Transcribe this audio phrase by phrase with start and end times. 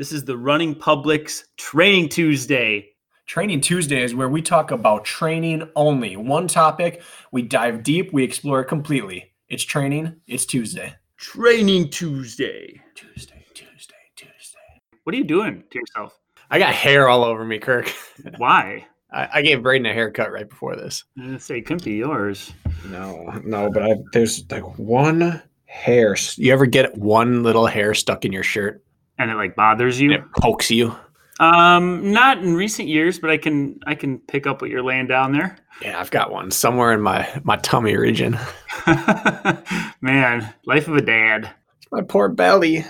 [0.00, 2.92] This is the Running Public's Training Tuesday.
[3.26, 6.16] Training Tuesday is where we talk about training only.
[6.16, 9.34] One topic, we dive deep, we explore it completely.
[9.50, 10.94] It's training, it's Tuesday.
[11.18, 12.80] Training Tuesday.
[12.94, 14.80] Tuesday, Tuesday, Tuesday.
[15.04, 16.18] What are you doing to yourself?
[16.50, 17.94] I got hair all over me, Kirk.
[18.38, 18.86] Why?
[19.12, 21.04] I, I gave Braden a haircut right before this.
[21.18, 22.54] I was gonna say it couldn't be yours.
[22.86, 26.16] No, no, but I, there's like one hair.
[26.36, 28.82] You ever get one little hair stuck in your shirt?
[29.20, 30.12] And it like bothers you?
[30.12, 30.96] It pokes you.
[31.40, 35.06] Um, not in recent years, but I can I can pick up what you're laying
[35.06, 35.58] down there.
[35.82, 38.38] Yeah, I've got one somewhere in my my tummy region.
[40.00, 41.50] Man, life of a dad.
[41.92, 42.86] My poor belly.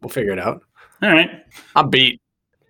[0.00, 0.62] We'll figure it out.
[1.02, 1.28] All right.
[1.76, 2.18] I'm beat.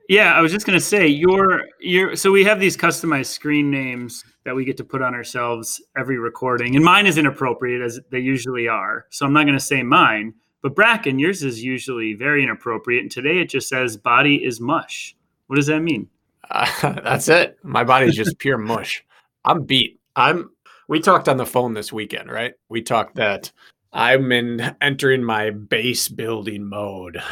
[0.08, 4.24] Yeah, I was just gonna say your your so we have these customized screen names
[4.44, 8.19] that we get to put on ourselves every recording, and mine is inappropriate as they
[8.19, 9.06] usually are.
[9.11, 13.38] So I'm not gonna say mine, but Bracken, yours is usually very inappropriate, and today
[13.41, 15.14] it just says "body is mush."
[15.48, 16.08] What does that mean?
[16.50, 16.66] Uh,
[17.05, 17.58] that's it.
[17.62, 19.05] My body's just pure mush.
[19.44, 20.00] I'm beat.
[20.16, 20.50] I'm.
[20.88, 22.55] We talked on the phone this weekend, right?
[22.68, 23.50] We talked that
[23.92, 27.22] I'm in entering my base building mode,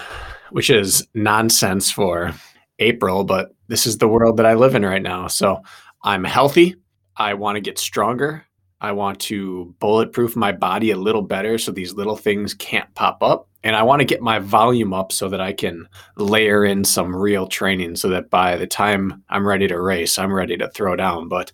[0.51, 2.35] which is nonsense for
[2.79, 5.29] April, but this is the world that I live in right now.
[5.29, 5.63] So
[6.03, 6.77] I'm healthy.
[7.17, 8.45] I want to get stronger.
[8.81, 13.23] I want to bulletproof my body a little better so these little things can't pop
[13.23, 13.49] up.
[13.63, 15.87] And I want to get my volume up so that I can
[16.17, 20.33] layer in some real training so that by the time I'm ready to race, I'm
[20.33, 21.29] ready to throw down.
[21.29, 21.53] But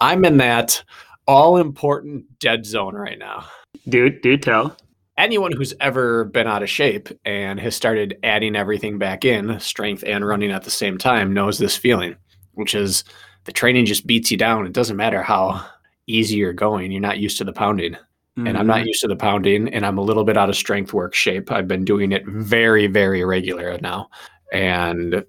[0.00, 0.82] I'm in that
[1.26, 3.44] all important dead zone right now.
[3.88, 4.76] Dude, do tell.
[5.16, 10.04] Anyone who's ever been out of shape and has started adding everything back in, strength
[10.06, 12.14] and running at the same time, knows this feeling,
[12.52, 13.02] which is
[13.44, 14.64] the training just beats you down.
[14.64, 15.66] It doesn't matter how
[16.08, 17.92] you're going, you're not used to the pounding.
[17.92, 18.46] Mm-hmm.
[18.46, 20.92] And I'm not used to the pounding, and I'm a little bit out of strength
[20.92, 21.50] work shape.
[21.50, 24.08] I've been doing it very, very regular now.
[24.52, 25.24] And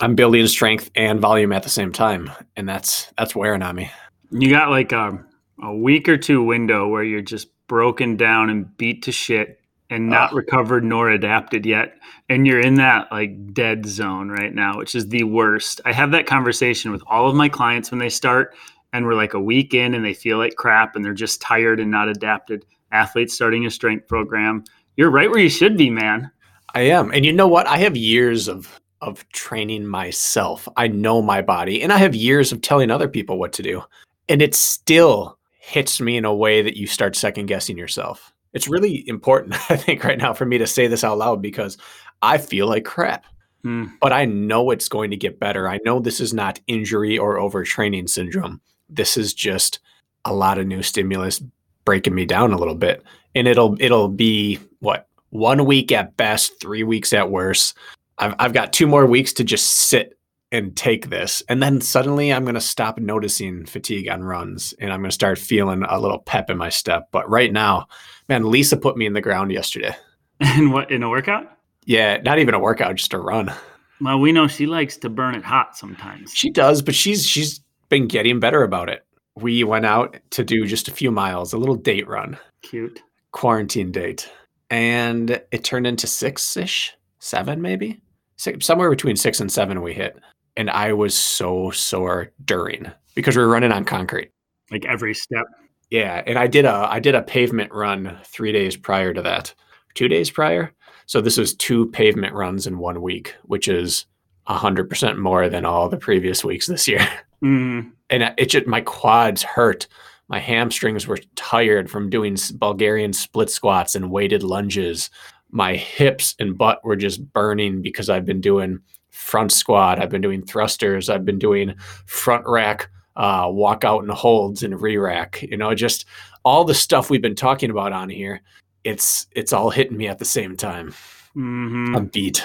[0.00, 2.30] I'm building strength and volume at the same time.
[2.56, 3.90] And that's that's wearing on me.
[4.30, 5.22] You got like a,
[5.62, 9.58] a week or two window where you're just broken down and beat to shit
[9.92, 10.36] and not oh.
[10.36, 11.94] recovered nor adapted yet
[12.28, 16.10] and you're in that like dead zone right now which is the worst i have
[16.12, 18.54] that conversation with all of my clients when they start
[18.92, 21.80] and we're like a week in and they feel like crap and they're just tired
[21.80, 24.64] and not adapted athletes starting a strength program
[24.96, 26.30] you're right where you should be man
[26.74, 31.22] i am and you know what i have years of of training myself i know
[31.22, 33.82] my body and i have years of telling other people what to do
[34.28, 38.32] and it still hits me in a way that you start second guessing yourself.
[38.52, 41.78] It's really important, I think, right now for me to say this out loud because
[42.20, 43.26] I feel like crap.
[43.64, 43.92] Mm.
[44.00, 45.68] But I know it's going to get better.
[45.68, 48.60] I know this is not injury or overtraining syndrome.
[48.94, 49.80] This is just
[50.24, 51.42] a lot of new stimulus
[51.84, 53.02] breaking me down a little bit.
[53.34, 57.76] And it'll it'll be what one week at best, three weeks at worst.
[58.18, 60.16] I've I've got two more weeks to just sit
[60.52, 61.42] and take this.
[61.48, 65.14] And then suddenly I'm going to stop noticing fatigue on runs and I'm going to
[65.14, 67.08] start feeling a little pep in my step.
[67.10, 67.88] But right now,
[68.28, 69.96] man, Lisa put me in the ground yesterday.
[70.56, 71.56] In what, in a workout?
[71.84, 73.52] Yeah, not even a workout, just a run.
[74.00, 76.34] Well, we know she likes to burn it hot sometimes.
[76.34, 77.60] She does, but she's she's
[77.92, 79.04] been getting better about it.
[79.36, 82.38] We went out to do just a few miles, a little date run.
[82.62, 83.02] Cute.
[83.32, 84.30] Quarantine date.
[84.70, 88.00] And it turned into six ish, seven maybe.
[88.36, 90.18] Six, somewhere between six and seven we hit
[90.56, 94.30] and I was so sore during because we were running on concrete.
[94.70, 95.44] Like every step.
[95.90, 99.54] Yeah, and I did a I did a pavement run three days prior to that,
[99.94, 100.72] two days prior.
[101.06, 104.06] So this was two pavement runs in one week, which is
[104.46, 107.06] hundred percent more than all the previous weeks this year.
[107.42, 107.92] Mm.
[108.10, 109.88] And it just my quads hurt.
[110.28, 115.10] My hamstrings were tired from doing Bulgarian split squats and weighted lunges.
[115.50, 118.80] My hips and butt were just burning because I've been doing
[119.10, 120.00] front squat.
[120.00, 121.10] I've been doing thrusters.
[121.10, 121.74] I've been doing
[122.06, 125.42] front rack, uh, walk out and holds and re rack.
[125.42, 126.06] You know, just
[126.44, 128.40] all the stuff we've been talking about on here.
[128.84, 130.88] It's it's all hitting me at the same time.
[131.36, 131.94] Mm-hmm.
[131.94, 132.44] I'm beat.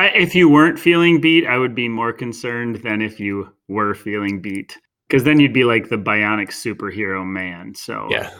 [0.00, 3.94] I, if you weren't feeling beat, I would be more concerned than if you were
[3.94, 7.74] feeling beat, because then you'd be like the bionic superhero man.
[7.74, 8.30] So yeah,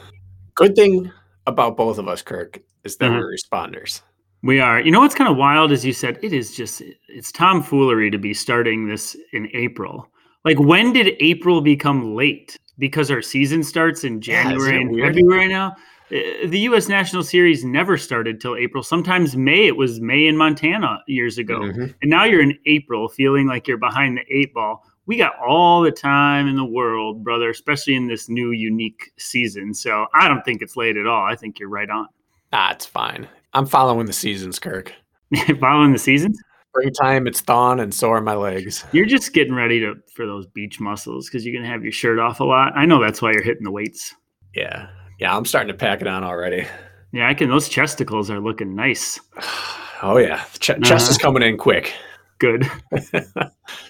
[0.54, 1.12] good thing
[1.46, 3.18] about both of us, Kirk, is that mm-hmm.
[3.18, 4.00] we're responders.
[4.42, 4.80] We are.
[4.80, 8.18] You know what's kind of wild is you said it is just it's tomfoolery to
[8.18, 10.08] be starting this in April.
[10.46, 12.56] Like when did April become late?
[12.78, 15.14] Because our season starts in January yeah, and weird?
[15.14, 15.76] February now.
[16.12, 16.88] Uh, The U.S.
[16.88, 18.82] National Series never started till April.
[18.82, 19.66] Sometimes May.
[19.66, 21.94] It was May in Montana years ago, Mhm.
[22.02, 24.84] and now you're in April, feeling like you're behind the eight ball.
[25.06, 29.74] We got all the time in the world, brother, especially in this new unique season.
[29.74, 31.24] So I don't think it's late at all.
[31.24, 32.06] I think you're right on.
[32.52, 33.28] Ah, fine.
[33.54, 34.92] I'm following the seasons, Kirk.
[35.60, 36.38] Following the seasons.
[36.70, 38.84] Springtime, it's thawing, and so are my legs.
[38.92, 42.20] You're just getting ready to for those beach muscles because you're gonna have your shirt
[42.20, 42.72] off a lot.
[42.76, 44.14] I know that's why you're hitting the weights.
[44.54, 44.88] Yeah.
[45.20, 46.67] Yeah, I'm starting to pack it on already.
[47.12, 47.50] Yeah, I can.
[47.50, 49.20] Those chesticles are looking nice.
[50.02, 50.43] Oh, yeah.
[50.58, 51.19] Ch- chest is uh-huh.
[51.19, 51.93] coming in quick.
[52.38, 52.67] Good.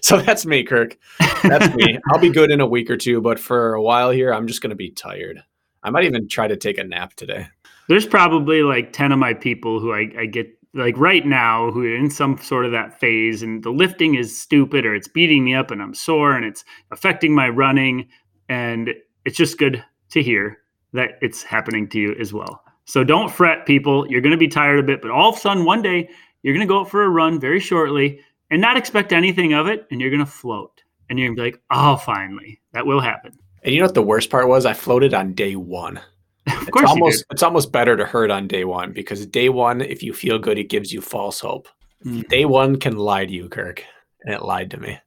[0.00, 0.98] So that's me, Kirk.
[1.44, 2.00] That's me.
[2.10, 4.60] I'll be good in a week or two, but for a while here, I'm just
[4.60, 5.40] going to be tired.
[5.84, 7.46] I might even try to take a nap today.
[7.88, 11.84] There's probably like ten of my people who I, I get like right now who
[11.84, 15.44] are in some sort of that phase, and the lifting is stupid or it's beating
[15.44, 18.08] me up, and I'm sore, and it's affecting my running,
[18.48, 18.90] and
[19.24, 20.58] it's just good to hear
[20.92, 22.62] that it's happening to you as well.
[22.84, 24.06] So don't fret, people.
[24.10, 26.08] You're going to be tired a bit, but all of a sudden one day
[26.42, 28.20] you're going to go out for a run very shortly
[28.50, 31.42] and not expect anything of it, and you're going to float, and you're going to
[31.42, 33.32] be like, oh, finally, that will happen.
[33.62, 34.66] And you know what the worst part was?
[34.66, 36.00] I floated on day one.
[36.46, 39.50] Of It's course, you almost it's almost better to hurt on day one because day
[39.50, 41.68] one, if you feel good, it gives you false hope.
[42.04, 42.26] Mm.
[42.28, 43.84] Day one can lie to you, Kirk,
[44.22, 44.98] and it lied to me.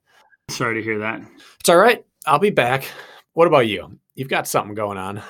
[0.48, 1.20] Sorry to hear that.
[1.60, 2.04] It's all right.
[2.24, 2.86] I'll be back.
[3.34, 3.98] What about you?
[4.14, 5.22] You've got something going on.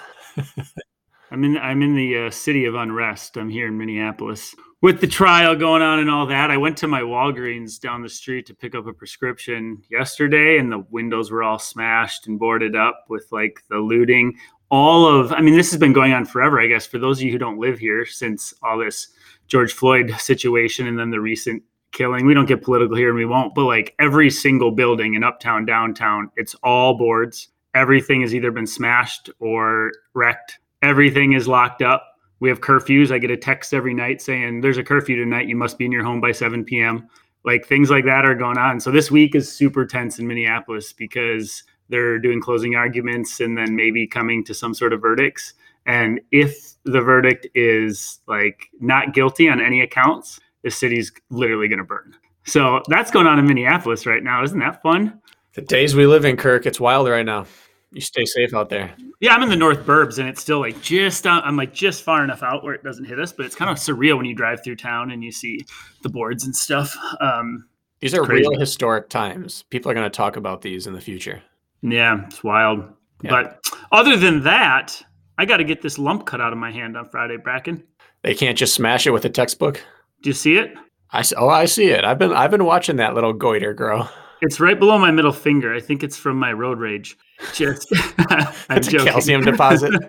[1.30, 3.36] I'm in I'm in the uh, city of unrest.
[3.36, 6.50] I'm here in Minneapolis with the trial going on and all that.
[6.50, 10.70] I went to my Walgreens down the street to pick up a prescription yesterday, and
[10.70, 14.36] the windows were all smashed and boarded up with like the looting.
[14.70, 16.60] All of I mean, this has been going on forever.
[16.60, 19.08] I guess for those of you who don't live here, since all this
[19.46, 21.62] George Floyd situation and then the recent
[21.94, 22.26] killing.
[22.26, 23.54] We don't get political here, and we won't.
[23.54, 27.48] But like every single building in uptown, downtown, it's all boards.
[27.74, 32.06] Everything has either been smashed or wrecked everything is locked up.
[32.40, 33.10] We have curfews.
[33.10, 35.48] I get a text every night saying there's a curfew tonight.
[35.48, 37.08] You must be in your home by 7 p.m.
[37.44, 38.80] Like things like that are going on.
[38.80, 43.74] So this week is super tense in Minneapolis because they're doing closing arguments and then
[43.76, 45.54] maybe coming to some sort of verdicts.
[45.86, 51.78] And if the verdict is like not guilty on any accounts, the city's literally going
[51.78, 52.14] to burn.
[52.44, 54.42] So that's going on in Minneapolis right now.
[54.42, 55.20] Isn't that fun?
[55.54, 57.46] The days we live in, Kirk, it's wild right now.
[57.94, 58.94] You stay safe out there.
[59.20, 62.02] Yeah, I'm in the North Burbs, and it's still like just uh, I'm like just
[62.02, 64.34] far enough out where it doesn't hit us, but it's kind of surreal when you
[64.34, 65.60] drive through town and you see
[66.02, 66.94] the boards and stuff.
[67.20, 67.66] Um,
[68.00, 68.48] These are Crazy.
[68.48, 69.62] real historic times.
[69.70, 71.40] People are going to talk about these in the future.
[71.82, 72.84] yeah, it's wild.
[73.22, 73.30] Yeah.
[73.30, 75.00] But other than that,
[75.38, 77.82] I got to get this lump cut out of my hand on Friday, Bracken.
[78.22, 79.82] They can't just smash it with a textbook.
[80.22, 80.74] Do you see it?
[81.12, 82.04] I oh, I see it.
[82.04, 84.08] I've been I've been watching that little goiter grow.
[84.40, 85.72] It's right below my middle finger.
[85.72, 87.16] I think it's from my road rage.
[87.52, 87.88] Just
[88.18, 89.92] I'm It's a calcium deposit.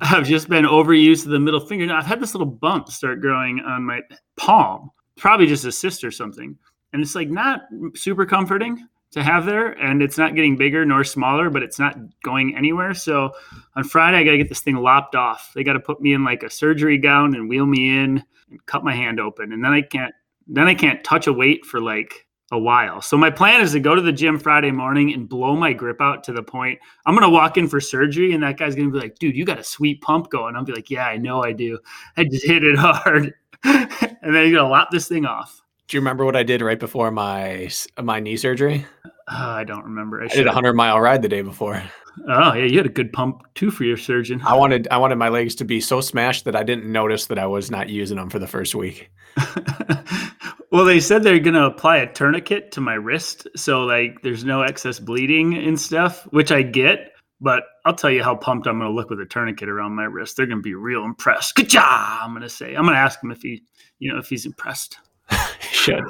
[0.00, 1.86] I've just been overused to the middle finger.
[1.86, 4.00] Now I've had this little bump start growing on my
[4.36, 6.56] palm, probably just a cyst or something.
[6.92, 7.62] And it's like not
[7.94, 9.72] super comforting to have there.
[9.72, 12.94] And it's not getting bigger nor smaller, but it's not going anywhere.
[12.94, 13.32] So
[13.76, 15.52] on Friday, I got to get this thing lopped off.
[15.54, 18.66] They got to put me in like a surgery gown and wheel me in and
[18.66, 19.52] cut my hand open.
[19.52, 20.14] And then I can't,
[20.46, 23.00] then I can't touch a weight for like a while.
[23.00, 26.00] So my plan is to go to the gym Friday morning and blow my grip
[26.00, 28.98] out to the point I'm gonna walk in for surgery, and that guy's gonna be
[28.98, 31.52] like, "Dude, you got a sweet pump going." I'll be like, "Yeah, I know I
[31.52, 31.78] do.
[32.16, 35.62] I just hit it hard." and then you're gonna lop this thing off.
[35.88, 38.86] Do you remember what I did right before my my knee surgery?
[39.04, 39.08] Uh,
[39.48, 40.22] I don't remember.
[40.22, 41.82] I, I did a hundred mile ride the day before.
[42.28, 44.40] Oh yeah, you had a good pump too for your surgeon.
[44.42, 47.38] I wanted I wanted my legs to be so smashed that I didn't notice that
[47.38, 49.10] I was not using them for the first week.
[50.70, 54.62] well, they said they're gonna apply a tourniquet to my wrist, so like there's no
[54.62, 57.12] excess bleeding and stuff, which I get.
[57.40, 60.36] But I'll tell you how pumped I'm gonna look with a tourniquet around my wrist.
[60.36, 61.54] They're gonna be real impressed.
[61.54, 62.74] Good job, I'm gonna say.
[62.74, 63.62] I'm gonna ask him if he,
[63.98, 64.98] you know, if he's impressed.
[65.72, 66.02] Should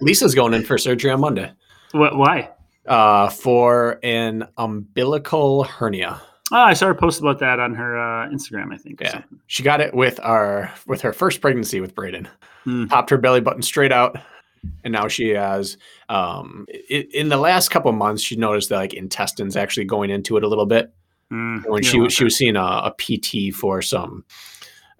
[0.00, 1.52] Lisa's going in for surgery on Monday
[1.92, 2.16] What?
[2.16, 2.50] Why?
[2.86, 6.20] uh, for an umbilical hernia.
[6.52, 8.72] Oh, I saw her post about that on her uh, Instagram.
[8.72, 9.00] I think.
[9.00, 9.12] Yeah.
[9.12, 9.40] something.
[9.46, 12.28] She got it with our with her first pregnancy with Braden.
[12.64, 12.86] Hmm.
[12.86, 14.16] Popped her belly button straight out,
[14.84, 15.76] and now she has.
[16.08, 20.10] Um, i in the last couple of months, she noticed that like intestines actually going
[20.10, 20.92] into it a little bit.
[21.32, 24.24] Mm, When she was she was seeing a, a PT for some.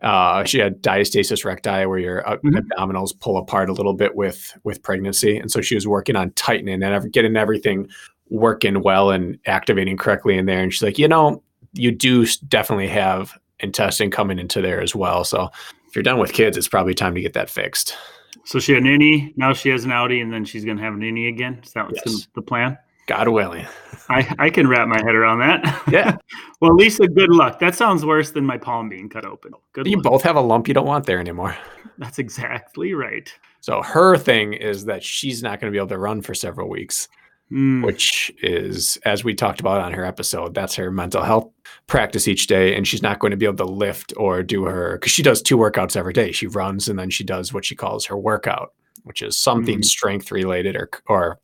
[0.03, 2.67] Uh, she had diastasis recti, where your uh, Mhm.
[2.77, 6.33] abdominals pull apart a little bit with with pregnancy, and so she was working on
[6.33, 7.89] tightening and getting everything
[8.33, 10.61] working well and activating correctly in there.
[10.63, 11.43] And she's like, you know,
[11.75, 15.23] you do definitely have intestine coming into there as well.
[15.25, 15.49] So
[15.89, 17.95] If you're done with kids, it's probably time to get that fixed.
[18.45, 20.83] So she had an innie, now she has an outie, and then she's going to
[20.83, 21.61] have an innie again.
[21.63, 22.15] Is that what's Yes.
[22.35, 22.77] the, the plan?
[23.07, 23.67] God willing.
[24.09, 25.83] I, I can wrap my head around that.
[25.93, 26.17] Yeah.
[26.61, 27.59] well, Lisa, good luck.
[27.59, 29.53] That sounds worse than my palm being cut open.
[29.75, 30.05] Good You luck.
[30.05, 31.57] both have a lump you don't want there anymore.
[31.99, 33.33] That's exactly right.
[33.61, 36.69] So her thing is that she's not going to be able to run for several
[36.69, 37.09] weeks,
[37.53, 41.51] Mm, which is, as we talked about on her episode, that's her mental health
[41.87, 42.75] practice each day.
[42.75, 45.43] And she's not going to be able to lift or do her, because she does
[45.43, 46.33] two workouts every day.
[46.33, 48.73] She runs and then she does what she calls her workout,
[49.05, 49.85] which is something Mhm.
[49.85, 51.39] strength related or, or,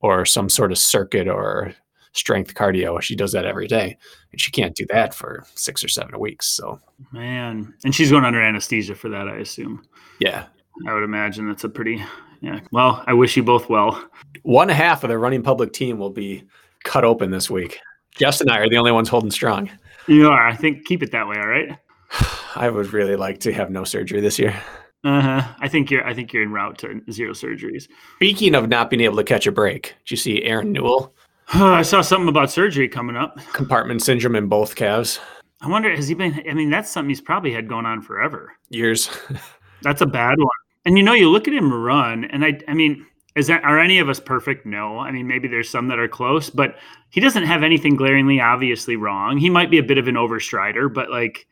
[0.00, 1.72] or some sort of circuit or
[2.12, 3.00] strength cardio.
[3.00, 3.96] She does that every day.
[4.32, 6.46] And she can't do that for six or seven weeks.
[6.48, 6.80] So,
[7.12, 7.72] man.
[7.84, 9.84] And she's going under anesthesia for that, I assume.
[10.18, 10.46] yeah.
[10.88, 12.02] I would imagine that's a pretty,
[12.40, 12.60] yeah.
[12.72, 14.02] Well, I wish you both well.
[14.42, 16.44] One half of the running public team will be
[16.84, 17.78] cut open this week.
[18.14, 19.70] Jess and I are the only ones holding strong.
[20.06, 20.46] You are.
[20.46, 21.36] I think keep it that way.
[21.36, 21.78] All right.
[22.56, 24.60] I would really like to have no surgery this year.
[25.04, 25.54] Uh huh.
[25.60, 26.06] I think you're.
[26.06, 27.88] I think you're in route to zero surgeries.
[28.16, 31.14] Speaking of not being able to catch a break, did you see Aaron Newell?
[31.54, 33.38] I saw something about surgery coming up.
[33.52, 35.18] Compartment syndrome in both calves.
[35.62, 36.42] I wonder has he been?
[36.48, 38.52] I mean, that's something he's probably had going on forever.
[38.68, 39.10] Years.
[39.82, 40.48] That's a bad one.
[40.84, 42.58] And you know, you look at him run, and I.
[42.68, 43.06] I mean,
[43.36, 44.66] is that are any of us perfect?
[44.66, 44.98] No.
[44.98, 46.76] I mean, maybe there's some that are close, but
[47.10, 49.38] he doesn't have anything glaringly obviously wrong.
[49.38, 51.46] He might be a bit of an overstrider, but like,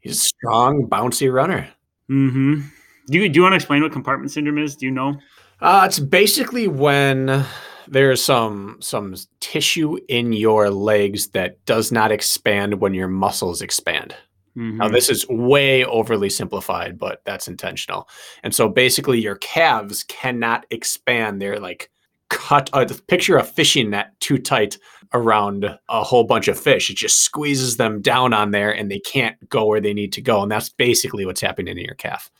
[0.00, 1.68] He's a strong, bouncy runner.
[2.10, 2.60] mm-hmm.
[3.08, 4.76] Do you do you want to explain what compartment syndrome is?
[4.76, 5.18] Do you know?
[5.60, 7.44] Uh, it's basically when
[7.86, 14.14] there's some some tissue in your legs that does not expand when your muscles expand.
[14.58, 14.92] Now, Mhm.
[14.92, 18.08] this is way overly simplified, but that's intentional.
[18.42, 21.40] And so basically, your calves cannot expand.
[21.40, 21.90] They're like
[22.28, 22.68] cut.
[22.72, 24.76] Uh, picture a fishing net too tight
[25.14, 26.90] around a whole bunch of fish.
[26.90, 30.20] It just squeezes them down on there and they can't go where they need to
[30.20, 30.42] go.
[30.42, 32.30] And that's basically what's happening in your calf.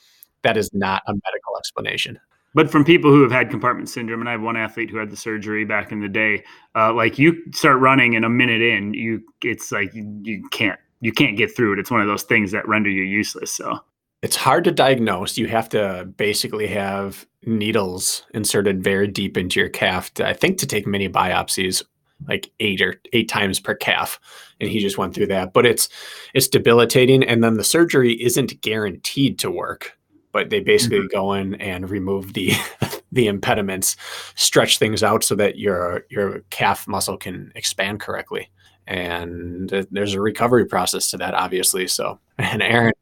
[0.43, 2.19] That is not a medical explanation.
[2.53, 5.09] But from people who have had compartment syndrome, and I have one athlete who had
[5.09, 6.43] the surgery back in the day,
[6.75, 10.79] uh, like you start running and a minute in, you it's like you, you can't
[11.01, 11.79] you can't get through it.
[11.79, 13.51] It's one of those things that render you useless.
[13.51, 13.79] So
[14.21, 15.37] It's hard to diagnose.
[15.37, 20.57] You have to basically have needles inserted very deep into your calf, to, I think,
[20.59, 21.83] to take many biopsies,
[22.27, 24.19] like eight or eight times per calf.
[24.59, 25.53] And he just went through that.
[25.53, 25.87] But it's
[26.33, 27.23] it's debilitating.
[27.23, 29.93] And then the surgery isn't guaranteed to work.
[30.31, 31.17] But they basically mm-hmm.
[31.17, 32.51] go in and remove the
[33.11, 33.95] the impediments,
[34.35, 38.49] stretch things out so that your your calf muscle can expand correctly.
[38.89, 41.87] And there's a recovery process to that, obviously.
[41.87, 42.93] So, and Aaron,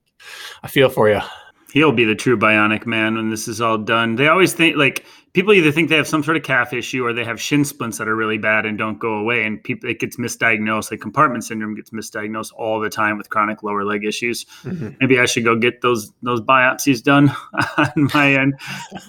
[0.62, 1.22] I feel for you.
[1.72, 4.16] he'll be the true bionic man when this is all done.
[4.16, 7.14] They always think like people either think they have some sort of calf issue or
[7.14, 10.00] they have shin splints that are really bad and don't go away, and people it
[10.00, 10.92] gets misdiagnosed.
[10.92, 14.46] Like compartment syndrome gets misdiagnosed all the time with chronic lower leg issues.
[14.64, 14.90] Mm-hmm.
[15.00, 17.34] maybe I should go get those those biopsies done
[17.78, 18.60] on my end.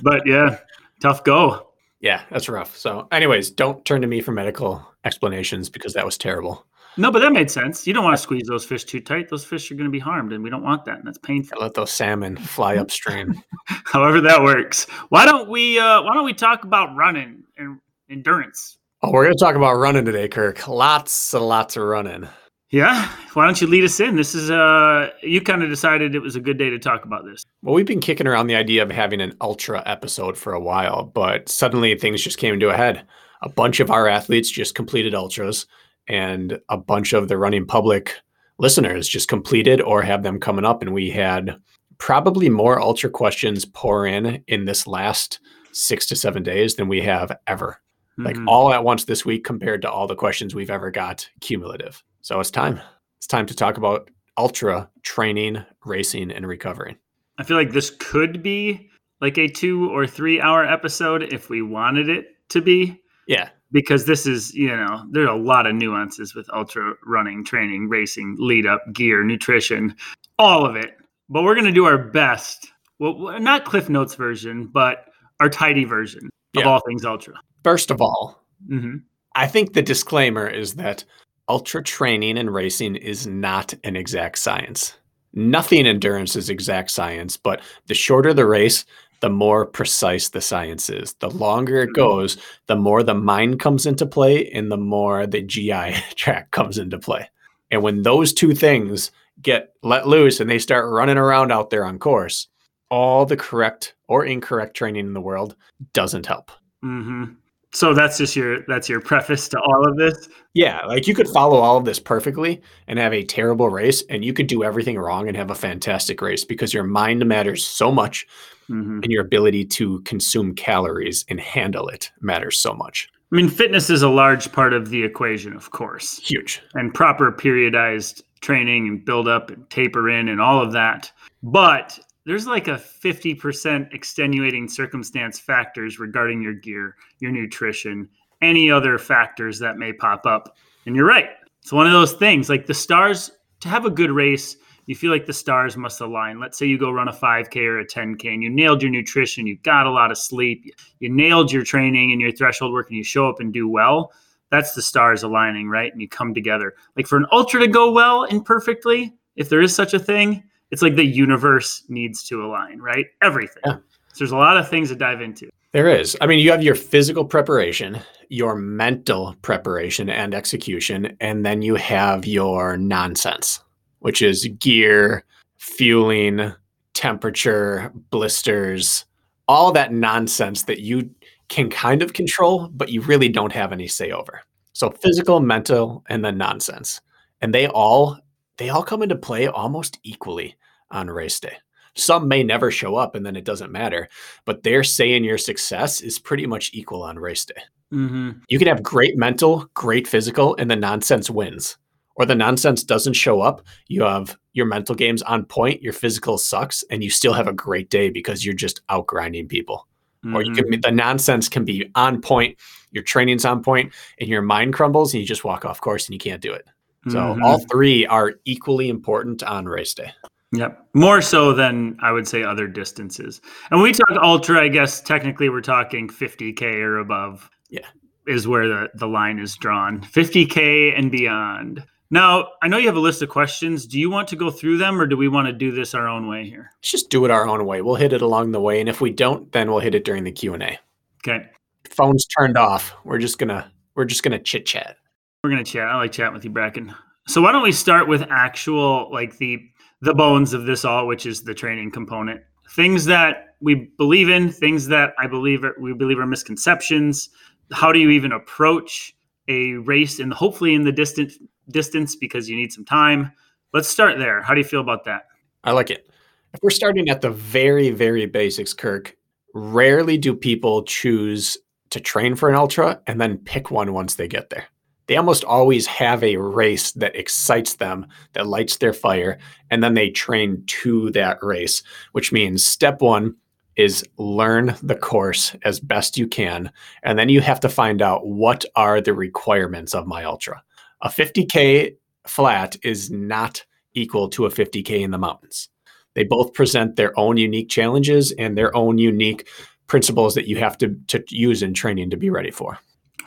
[0.03, 0.59] But yeah,
[1.01, 1.68] tough go.
[2.01, 2.77] Yeah, that's rough.
[2.77, 6.65] So, anyways, don't turn to me for medical explanations because that was terrible.
[6.97, 7.87] No, but that made sense.
[7.87, 9.29] You don't want to squeeze those fish too tight.
[9.29, 11.59] Those fish are going to be harmed, and we don't want that, and that's painful.
[11.61, 13.41] Let those salmon fly upstream.
[13.67, 14.85] However, that works.
[15.09, 15.79] Why don't we?
[15.79, 17.79] Uh, why don't we talk about running and
[18.11, 18.79] endurance?
[19.03, 20.67] oh, we're going to talk about running today, Kirk.
[20.67, 22.29] Lots and lots of running.
[22.71, 23.11] Yeah.
[23.33, 24.17] Why don't you lead us in?
[24.17, 27.25] This is uh, you kind of decided it was a good day to talk about
[27.25, 27.43] this.
[27.63, 31.05] Well, we've been kicking around the idea of having an ultra episode for a while,
[31.05, 33.07] but suddenly things just came to a head.
[33.43, 35.67] A bunch of our athletes just completed ultras,
[36.09, 38.15] and a bunch of the running public
[38.59, 40.83] listeners just completed or have them coming up.
[40.83, 41.57] And we had
[41.99, 45.41] probably more ultra questions pour in in this last
[45.73, 47.81] six to seven days than we have ever.
[48.19, 48.47] Like Mhm.
[48.49, 52.03] all at once this week compared to all the questions we've ever got cumulative.
[52.29, 52.79] So it's time.
[53.17, 56.99] It's time to talk about ultra training, racing, and recovering.
[57.39, 58.91] I feel like this could be
[59.23, 63.01] like a two or three hour episode if we wanted it to be.
[63.27, 63.49] Yeah.
[63.73, 67.89] because this is you know there are a lot of nuances with ultra running training
[67.89, 69.95] racing lead up gear nutrition
[70.39, 70.97] all of it
[71.31, 72.69] but we're going to do our best
[72.99, 75.07] well not cliff notes version but
[75.41, 76.25] our tidy version
[76.57, 76.69] of Yeah.
[76.69, 78.97] all things ultra First of all, hmm
[79.35, 81.05] I think the disclaimer is that
[81.49, 84.95] ultra training and racing is not an exact science.
[85.35, 88.85] Nothing in endurance is exact science, but the shorter the race,
[89.21, 91.15] the more precise the science is.
[91.21, 91.95] The longer it Mhm.
[91.95, 92.37] goes,
[92.67, 96.99] the more the mind comes into play and the more the GI tract comes into
[96.99, 97.29] play.
[97.71, 99.11] And when those two things
[99.43, 102.49] get let loose and they start running around out there on course,
[102.91, 105.55] all the correct or incorrect training in the world
[105.93, 106.51] doesn't help.
[106.83, 107.25] hmm
[107.73, 110.29] So that's just your that's your preface to all of this.
[110.55, 114.25] Yeah, like you could follow all of this perfectly and have a terrible race, and
[114.25, 117.93] you could do everything wrong and have a fantastic race because your mind matters so
[117.93, 118.27] much,
[118.71, 119.03] Mhm.
[119.03, 123.09] and your ability to consume calories and handle it matters so much.
[123.31, 126.63] I mean, fitness is a large part of the equation, of course, Huge.
[126.75, 131.13] and proper periodized training and build up and taper in and all of that.
[131.43, 131.99] But
[132.29, 138.07] there's like a 50% extenuating circumstance factors regarding your gear, your nutrition,
[138.43, 140.55] any other factors that may pop up.
[140.85, 141.31] And you're right.
[141.63, 143.31] It's one of those things like the stars
[143.61, 146.39] to have a good race, you feel like the stars must align.
[146.39, 149.47] Let's say you go run a 5K or a 10K and you nailed your nutrition,
[149.47, 150.67] you got a lot of sleep,
[150.99, 154.13] you nailed your training and your threshold work, and you show up and do well.
[154.51, 155.91] That's the stars aligning, right?
[155.91, 156.75] And you come together.
[156.95, 160.45] Like for an ultra to go well and perfectly, if there is such a thing,
[160.71, 163.07] it's like the universe needs to align, right?
[163.23, 163.63] Everything.
[163.67, 163.77] Yeah.
[164.13, 165.49] So there's a lot of things to dive into.
[165.73, 166.17] There is.
[166.21, 171.75] I mean, you have your physical preparation, your mental preparation and execution, and then you
[171.75, 173.63] have your nonsense,
[173.99, 175.25] which is gear,
[175.59, 176.53] fueling,
[176.95, 179.05] temperature, blisters,
[179.47, 181.11] all that nonsense that you
[181.49, 184.41] can kind of control, but you really don't have any say over.
[184.73, 187.01] So physical, mental, and then nonsense.
[187.41, 188.19] And they all
[188.59, 190.57] they all come into play almost equally
[190.91, 191.57] on race day.
[191.95, 194.09] Some may never show up and then it doesn't matter
[194.45, 197.63] but their say in your success is pretty much equal on race day.
[197.93, 198.31] Mm-hmm.
[198.49, 201.79] You can have great mental, great physical, and the nonsense wins.
[202.17, 203.65] Or the nonsense doesn't show up.
[203.87, 207.53] You have your mental games on point, your physical sucks, and you still have a
[207.53, 209.87] great day because you're just out grinding people.
[210.35, 212.59] Or you can the nonsense can be on point,
[212.91, 216.13] your training's on point, and your mind crumbles and you just walk off course and
[216.13, 216.67] you can't do it.
[217.09, 217.43] So Mhm.
[217.43, 220.11] all three are equally important on race day.
[220.53, 220.89] Yep.
[220.95, 223.41] More so than I would say other distances.
[223.71, 227.49] And when we talk ultra, I guess technically we're talking 50K or above.
[227.71, 227.87] Yeah.
[228.27, 230.01] Is where the, the line is drawn.
[230.03, 231.85] 50K and beyond.
[232.11, 233.87] Now, I know you have a list of questions.
[233.87, 236.09] Do you want to go through them or do we want to do this our
[236.09, 236.71] own way here?
[236.79, 237.83] Let's just do it our own way.
[237.83, 240.25] We'll hit it along the way, and if we don't, then we'll hit it during
[240.25, 240.79] the Q and A.
[241.27, 241.47] Okay.
[241.91, 242.95] Phones turned off.
[243.05, 244.97] We're just gonna we're just gonna chit chat.
[245.45, 245.87] We're gonna chat.
[245.87, 246.93] I like chatting with you, Bracken.
[247.29, 249.61] So why don't we start with actual like the
[250.01, 252.41] the bones of this all, which is the training component.
[252.75, 257.31] Things that we believe in, things that I believe are, we believe are misconceptions.
[257.73, 259.15] How do you even approach
[259.47, 261.33] a race and hopefully in the distant
[261.71, 263.31] distance because you need some time?
[263.73, 264.43] Let's start there.
[264.43, 265.27] How do you feel about that?
[265.63, 266.11] I like it.
[266.53, 269.17] If we're starting at the very very basics, Kirk,
[269.55, 271.57] rarely do people choose
[271.91, 274.67] to train for an ultra and then pick one once they get there.
[275.09, 279.39] They almost always have a race that excites them, that lights their fire,
[279.71, 283.35] and then they train to that race, which means step one
[283.77, 286.71] is learn the course as best you can.
[287.05, 290.63] And then you have to find out what are the requirements of my ultra.
[291.01, 295.71] A 50K flat is not equal to a 50K in the mountains.
[296.15, 299.49] They both present their own unique challenges and their own unique
[299.87, 302.79] principles that you have to, to use in training to be ready for.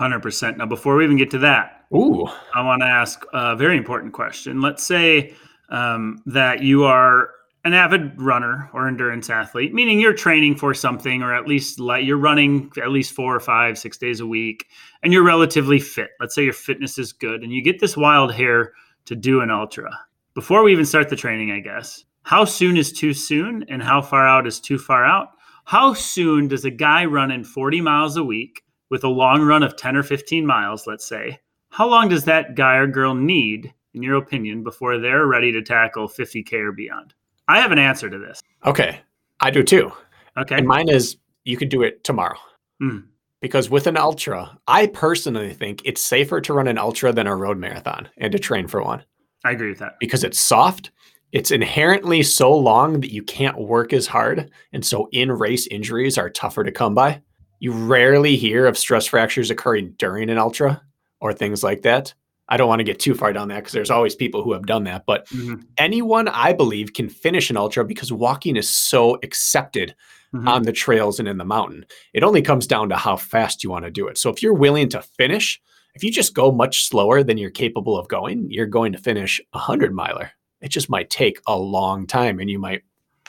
[0.01, 0.57] 100%.
[0.57, 4.13] Now, before we even get to that, Ooh, I want to ask a very important
[4.13, 4.61] question.
[4.61, 5.33] Let's say
[5.69, 7.29] um, that you are
[7.63, 12.03] an avid runner or endurance athlete, meaning you're training for something, or at least like
[12.05, 14.65] you're running at least four or five, six days a week,
[15.03, 16.09] and you're relatively fit.
[16.19, 18.73] Let's say your fitness is good, and you get this wild hair
[19.05, 19.91] to do an ultra.
[20.33, 24.01] Before we even start the training, I guess, how soon is too soon, and how
[24.01, 25.29] far out is too far out?
[25.65, 29.75] How soon does a guy running 40 miles a week with a long run of
[29.75, 34.03] 10 or 15 miles, let's say, how long does that guy or girl need, in
[34.03, 37.13] your opinion, before they're ready to tackle 50K or beyond?
[37.47, 38.41] I have an answer to this.
[38.65, 38.99] okay.
[39.39, 39.91] I do too.
[40.37, 40.55] Okay.
[40.55, 42.37] And mine is you could do it tomorrow.
[42.79, 43.05] Mm.
[43.39, 47.35] Because with an ultra, I personally think it's safer to run an ultra than a
[47.35, 49.03] road marathon and to train for one
[49.43, 49.95] I agree with that.
[49.99, 50.91] because it's soft.
[51.31, 54.51] It's inherently so long that you can't work as hard.
[54.73, 57.21] And so in race injuries are tougher to come by.
[57.61, 60.81] You rarely hear of stress fractures occurring during an ultra
[61.19, 62.11] or things like that.
[62.49, 64.65] I don't want to get too far down that because there's always people who have
[64.65, 65.03] done that.
[65.05, 65.63] But Mhm.
[65.77, 69.93] anyone, I believe, can finish an ultra because walking is so accepted
[70.33, 70.47] Mhm.
[70.49, 71.85] on the trails and in the mountain.
[72.13, 74.17] It only comes down to how fast you want to do it.
[74.17, 75.61] So if you're willing to finish,
[75.93, 79.39] if you just go much slower than you're capable of going, you're going to finish
[79.53, 80.31] a 100 miler.
[80.61, 82.81] It just might take a long time and you might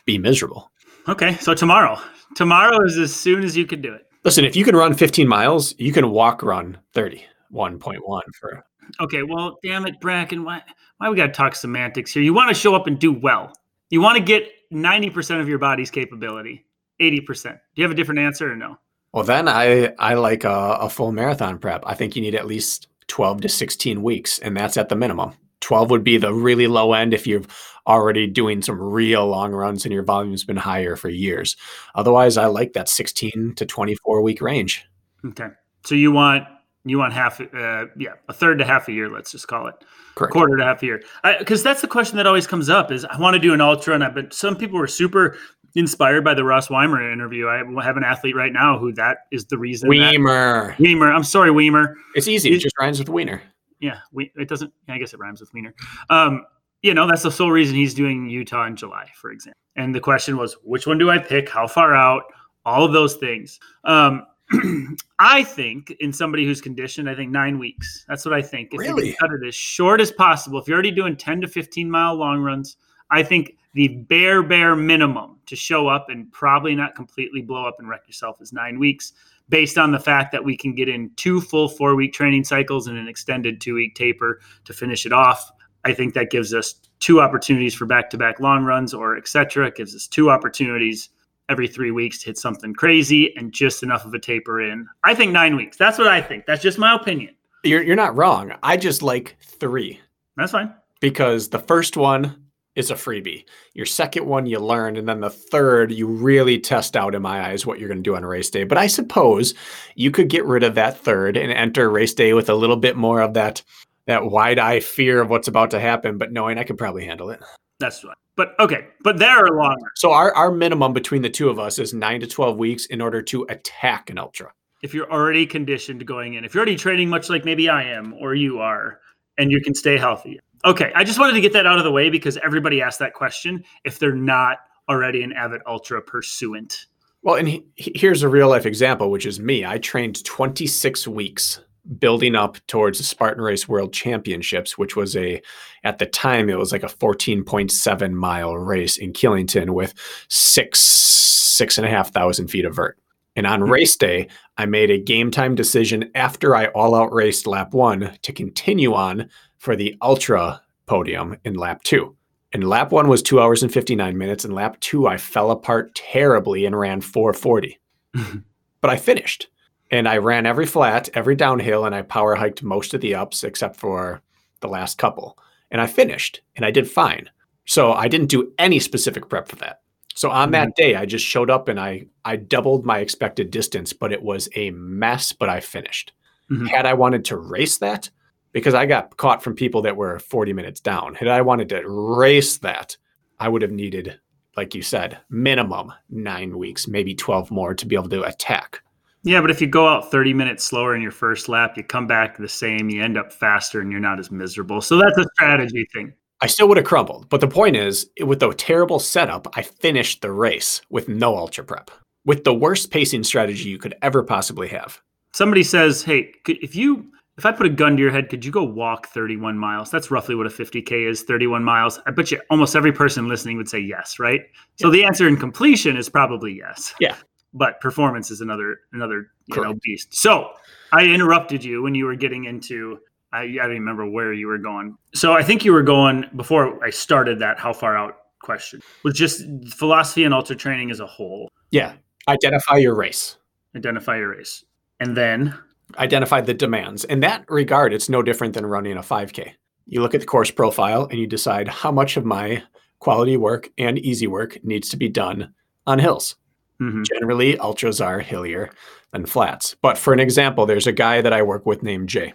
[0.07, 0.73] be miserable.
[1.07, 1.35] Okay.
[1.35, 1.99] So tomorrow.
[2.35, 4.07] Tomorrow is as soon as you can do it.
[4.25, 8.21] Listen, if you can run 15 miles, you can walk run 30, 1.1 mm.
[8.39, 8.65] for
[9.01, 9.23] Okay.
[9.23, 10.45] Well, damn it, Bracken.
[10.45, 10.63] Why,
[10.99, 12.23] why we got to talk semantics here?
[12.23, 13.53] You want to show up and do well.
[13.91, 16.65] You want to get 90% of your body's capability,
[17.01, 17.53] 80%.
[17.53, 18.79] Do you have a different answer or no?
[19.13, 21.83] Well, then I I like a, a full marathon prep.
[21.87, 25.35] I think you need at least 12 to 16 weeks, and that's at the minimum.
[25.62, 27.42] 12 would be the really low end if you're
[27.87, 31.57] already doing some real long runs and your volume's been higher for years.
[31.94, 34.87] Otherwise, I like that 16 to 24 week range.
[35.25, 35.48] Okay.
[35.85, 36.44] So you want
[36.85, 39.75] you want half uh, yeah, a third to half a year, let's just call it.
[40.16, 40.33] Correct.
[40.33, 41.03] Quarter to half a year.
[41.38, 43.94] Because that's the question that always comes up is I want to do an ultra
[43.94, 45.37] and I but some people were super
[45.75, 47.48] inspired by the Ross Weimer interview.
[47.48, 49.88] I have an athlete right now who that is the reason.
[49.88, 50.68] Weimer.
[50.68, 51.12] That, Weimer.
[51.12, 51.96] I'm sorry, Weimer.
[52.14, 52.53] It's easy.
[52.53, 53.42] It just rhymes with Wiener.
[53.83, 54.73] Yeah, we, it doesn't.
[54.88, 55.75] I guess it rhymes with Wiener.
[56.09, 56.47] Um,
[56.83, 59.59] you know, that's the sole reason he's doing Utah in July, for example.
[59.75, 61.49] And the question was, which one do I pick?
[61.49, 62.23] How far out?
[62.64, 63.59] All of those things.
[63.83, 64.25] Um,
[65.18, 68.05] I think in somebody who's conditioned, I think nine weeks.
[68.09, 68.73] That's what I think.
[68.73, 69.09] If really?
[69.09, 72.14] you cut it as short as possible, if you're already doing 10 to 15 mile
[72.14, 72.77] long runs,
[73.11, 77.77] I think the bare, bare minimum to show up and probably not completely blow up
[77.81, 79.12] and wreck yourself is nine weeks,
[79.48, 82.87] based on the fact that we can get in two full four week training cycles
[82.87, 85.50] and an extended two week taper to finish it off.
[85.85, 89.66] I think that gives us two opportunities for back to back long runs or etc.
[89.66, 91.11] It gives us two opportunities
[91.48, 94.87] every three weeks to hit something crazy and just enough of a taper in.
[95.05, 95.76] I think nine weeks.
[95.76, 96.46] That's what I think.
[96.46, 97.35] That's just my opinion.
[97.64, 98.52] You're, you're not wrong.
[98.62, 100.00] I just like three.
[100.37, 100.72] That's fine.
[101.00, 102.41] Because the first one
[102.75, 103.45] is a freebie.
[103.75, 107.49] Your second one you learn, and then the third you really test out, in my
[107.49, 108.65] eyes, what you're going to do on race day.
[108.65, 109.55] But I suppose
[109.95, 112.97] you could get rid of that third and enter race day with a little bit
[112.97, 113.63] more of that
[114.07, 117.31] that wide eye fear of what's about to happen, but knowing I can probably handle
[117.31, 117.41] it.
[117.79, 118.17] That's right.
[118.35, 119.87] But okay, but there are longer.
[119.97, 123.01] So our, our minimum between the two of us is nine to twelve weeks in
[123.01, 124.53] order to attack an ultra.
[124.83, 128.15] If you're already conditioned going in, if you're already training much like maybe I am
[128.15, 128.99] or you are,
[129.39, 130.41] and you can stay healthy.
[130.64, 133.14] Okay, I just wanted to get that out of the way because everybody asked that
[133.14, 136.87] question if they're not already an avid ultra pursuant.
[137.22, 139.64] Well, and he, here's a real life example, which is me.
[139.64, 141.61] I trained 26 weeks
[141.98, 145.42] building up towards the Spartan Race World Championships, which was a,
[145.83, 149.94] at the time, it was like a 14.7 mile race in Killington with
[150.29, 152.98] six, six and a half thousand feet of vert.
[153.35, 153.72] And on mm-hmm.
[153.72, 158.16] race day, I made a game time decision after I all out raced lap one
[158.22, 159.29] to continue on
[159.62, 162.16] for the ultra podium in lap two.
[162.53, 164.44] And lap one was two hours and 59 minutes.
[164.44, 167.79] And lap two, I fell apart terribly and ran 440.
[168.81, 169.46] but I finished
[169.92, 173.44] and I ran every flat, every downhill, and I power hiked most of the ups
[173.44, 174.20] except for
[174.62, 175.38] the last couple.
[175.70, 177.31] And I finished and I did fine.
[177.64, 179.83] So I didn't do any specific prep for that.
[180.16, 180.53] So on mm-hmm.
[180.55, 184.25] that day, I just showed up and I I doubled my expected distance, but it
[184.25, 185.31] was a mess.
[185.31, 186.12] But I finished.
[186.51, 186.66] Mm-hmm.
[186.66, 188.11] Had I wanted to race that,
[188.53, 191.15] because I got caught from people that were 40 minutes down.
[191.15, 192.97] Had I wanted to race that,
[193.38, 194.21] I would have needed,
[194.57, 198.83] like you said, minimum nine weeks, maybe 12 more to be able to attack.
[199.25, 202.07] Yeah, but if you go out 30 minutes slower in your first lap, you come
[202.07, 204.81] back the same, you end up faster, and you're not as miserable.
[204.81, 206.12] So that's a strategy thing.
[206.41, 207.29] I still would have crumbled.
[207.29, 211.62] But the point is, with the terrible setup, I finished the race with no ultra
[211.62, 211.93] prep,
[212.25, 215.01] with the worst pacing strategy you could ever possibly have.
[215.33, 217.12] Somebody says, hey, if you.
[217.38, 219.90] If I put a gun to your head, could you go walk 31 miles?
[219.90, 221.99] That's roughly what a 50K is, 31 miles.
[222.07, 224.40] I bet you almost every person listening would say yes, right?
[224.42, 224.85] Yeah.
[224.85, 226.95] So the answer in completion is probably yes.
[227.01, 227.16] Yeah.
[227.55, 229.71] But performance is another another you Correct.
[229.71, 230.14] know beast.
[230.14, 230.51] So
[230.92, 232.99] I interrupted you when you were getting into
[233.33, 234.97] I, I don't remember where you were going.
[235.14, 239.14] So I think you were going before I started that how far out question was
[239.14, 241.49] just philosophy and ultra training as a whole.
[241.71, 241.95] Yeah.
[242.29, 243.38] Identify your race.
[243.77, 244.64] Identify your race.
[245.01, 245.55] And then
[245.98, 247.05] identify the demands.
[247.05, 249.52] In that regard, it's no different than running a 5K.
[249.87, 252.62] You look at the course profile and you decide how much of my
[252.98, 255.52] quality work and easy work needs to be done
[255.87, 256.37] on hills.
[256.81, 257.02] Mm-hmm.
[257.02, 258.70] Generally, ultras are hillier
[259.12, 259.76] than flats.
[259.83, 262.35] But for an example, there's a guy that I work with named Jay.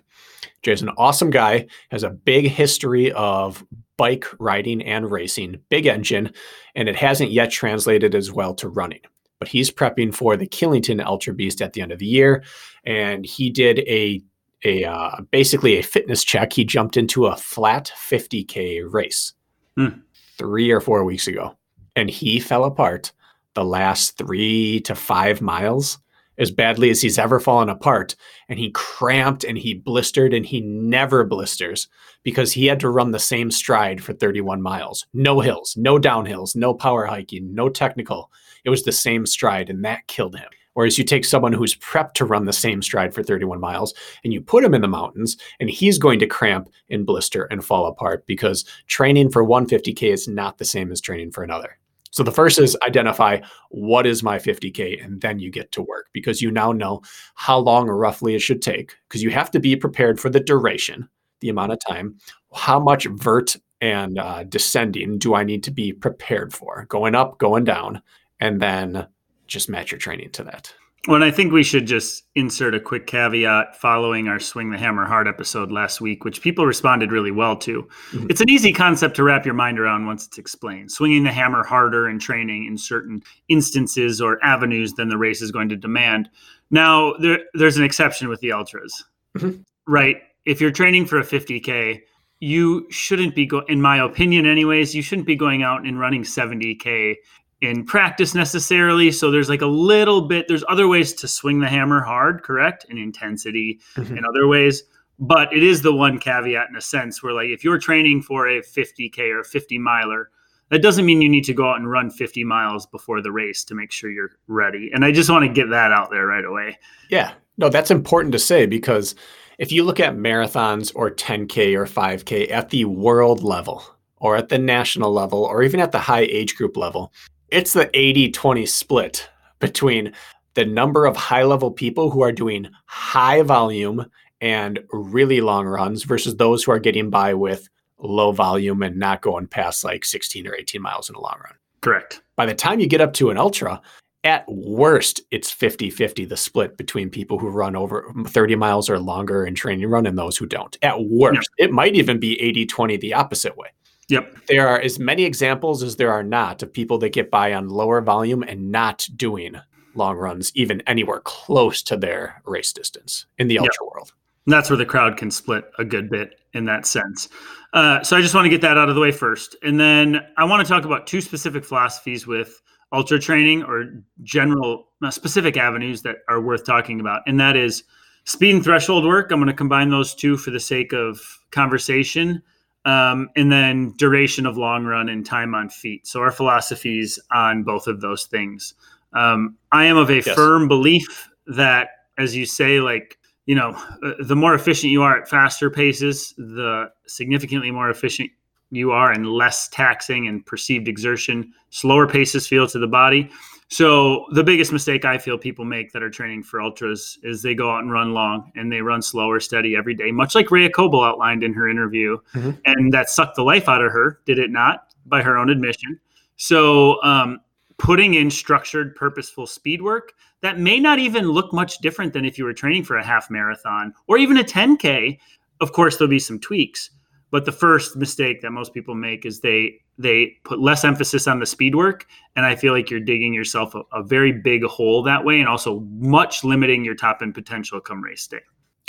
[0.62, 3.66] Jay's an awesome guy, has a big history of
[3.98, 6.32] bike riding and racing, big engine,
[6.76, 9.02] and it hasn't yet translated as well to running.
[9.40, 12.44] But he's prepping for the Killington Ultra Beast at the end of the year,
[12.88, 14.24] and he did a
[14.66, 16.54] a uh, basically a fitness check.
[16.54, 19.34] He jumped into a flat 50k race
[19.78, 20.00] hmm.
[20.40, 21.56] three or four weeks ago,
[21.96, 23.12] and he fell apart
[23.54, 26.00] the last three to five miles
[26.40, 28.16] as badly as he's ever fallen apart.
[28.48, 31.88] And he cramped and he blistered and he never blisters
[32.24, 35.08] because he had to run the same stride for 31 miles.
[35.14, 38.32] No hills, no downhills, no power hiking, no technical.
[38.64, 40.50] It was the same stride and that killed him.
[40.78, 44.32] Whereas you take someone who's prepped to run the same stride for 31 miles and
[44.32, 47.88] you put him in the mountains and he's going to cramp and blister and fall
[47.88, 51.80] apart because training for 150K is not the same as training for another.
[52.12, 53.40] So the first is identify
[53.72, 57.02] what is my 50K, and then you get to work because you now know
[57.34, 61.10] how long roughly it should take because you have to be prepared for the duration,
[61.40, 62.20] the amount of time,
[62.54, 67.40] how much vert and uh, descending do I need to be prepared for, going up,
[67.40, 68.04] going down,
[68.40, 69.08] and then
[69.48, 70.74] just match your training to that.
[71.08, 74.78] Well, and I think we should just insert a quick caveat following our Swing the
[74.78, 77.88] Hammer Hard episode last week, which people responded really well to.
[78.12, 78.28] Mm-hmm.
[78.30, 80.92] It's an easy concept to wrap your mind around once it's explained.
[80.92, 85.50] Swinging the hammer harder in training in certain instances or avenues than the race is
[85.50, 86.30] going to demand.
[86.72, 89.06] Now, there, there's an exception with the ultras,
[89.38, 89.62] mm-hmm.
[89.88, 90.18] right?
[90.46, 92.02] If you're training for a 50K,
[92.40, 96.24] you shouldn't be going, in my opinion, anyways, you shouldn't be going out and running
[96.24, 97.16] 70K
[97.62, 99.12] in practice necessarily.
[99.12, 102.86] So there's like a little bit, there's other ways to swing the hammer hard, correct?
[102.90, 104.18] In intensity mm-hmm.
[104.18, 104.84] in other ways.
[105.20, 108.48] But it is the one caveat in a sense where, like, if you're training for
[108.48, 110.30] a 50K or 50 miler,
[110.70, 113.64] that doesn't mean you need to go out and run 50 miles before the race
[113.64, 114.92] to make sure you're ready.
[114.94, 116.78] And I just want to get that out there right away.
[117.10, 117.34] Yeah.
[117.58, 119.16] No, that's important to say because
[119.58, 123.84] if you look at marathons or 10K or 5K at the world level
[124.18, 127.12] or at the national level or even at the high age group level,
[127.50, 129.30] it's the 80 20 split
[129.60, 130.14] between
[130.54, 134.06] the number of high level people who are doing high volume
[134.42, 139.22] and really long runs versus those who are getting by with low volume and not
[139.22, 141.56] going past like 16 or 18 miles in a long run.
[141.82, 142.22] Correct.
[142.36, 143.82] By the time you get up to an ultra,
[144.24, 149.00] at worst, it's 50 50 the split between people who run over 30 miles or
[149.00, 150.78] longer in training run and those who don't.
[150.82, 151.66] At worst, yeah.
[151.66, 153.70] it might even be 80 20 the opposite way.
[154.10, 154.38] Yep.
[154.48, 157.70] There are as many examples as there are not of people that get by on
[157.70, 159.58] lower volume and not doing
[159.96, 163.92] long runs, even anywhere close to their race distance in the ultra yep.
[163.94, 164.14] world.
[164.46, 167.28] And that's where the crowd can split a good bit in that sense.
[167.74, 169.58] Uh, so I just want to get that out of the way first.
[169.62, 172.62] And then I want to talk about two specific philosophies with
[172.94, 177.24] ultra training or general uh, specific avenues that are worth talking about.
[177.28, 177.84] And that is
[178.24, 179.32] speed and threshold work.
[179.32, 181.20] I'm going to combine those two for the sake of
[181.52, 182.42] conversation
[182.88, 186.08] um, and then duration of long run and time on feet.
[186.08, 188.74] So our philosophies on both of those things.
[189.14, 190.34] Um, I am of a yes.
[190.34, 193.70] firm belief that, as you say, like you know,
[194.04, 198.30] uh, the more efficient you are at faster paces, the significantly more efficient
[198.72, 201.54] you are and less taxing and perceived exertion.
[201.70, 203.30] Slower paces feel to the body.
[203.70, 207.54] So the biggest mistake I feel people make that are training for ultras is they
[207.54, 210.52] go out and run long and they run slow or steady every day, much like
[210.52, 212.52] Rhea Koble outlined in her interview, mm-hmm.
[212.66, 214.22] and that sucked the life out of her.
[214.26, 214.94] Did it not?
[215.06, 216.00] By her own admission.
[216.38, 217.40] So um,
[217.78, 222.38] putting in structured, purposeful speed work that may not even look much different than if
[222.38, 225.18] you were training for a half marathon or even a 10k.
[225.60, 226.92] Of course, there'll be some tweaks,
[227.32, 231.40] but the first mistake that most people make is they they put less emphasis on
[231.40, 235.04] the speed work, and I feel like you're digging yourself a, a very big hole
[235.04, 238.42] that way, and also much limiting your top end potential come race day.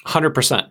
[0.05, 0.67] Hundred percent.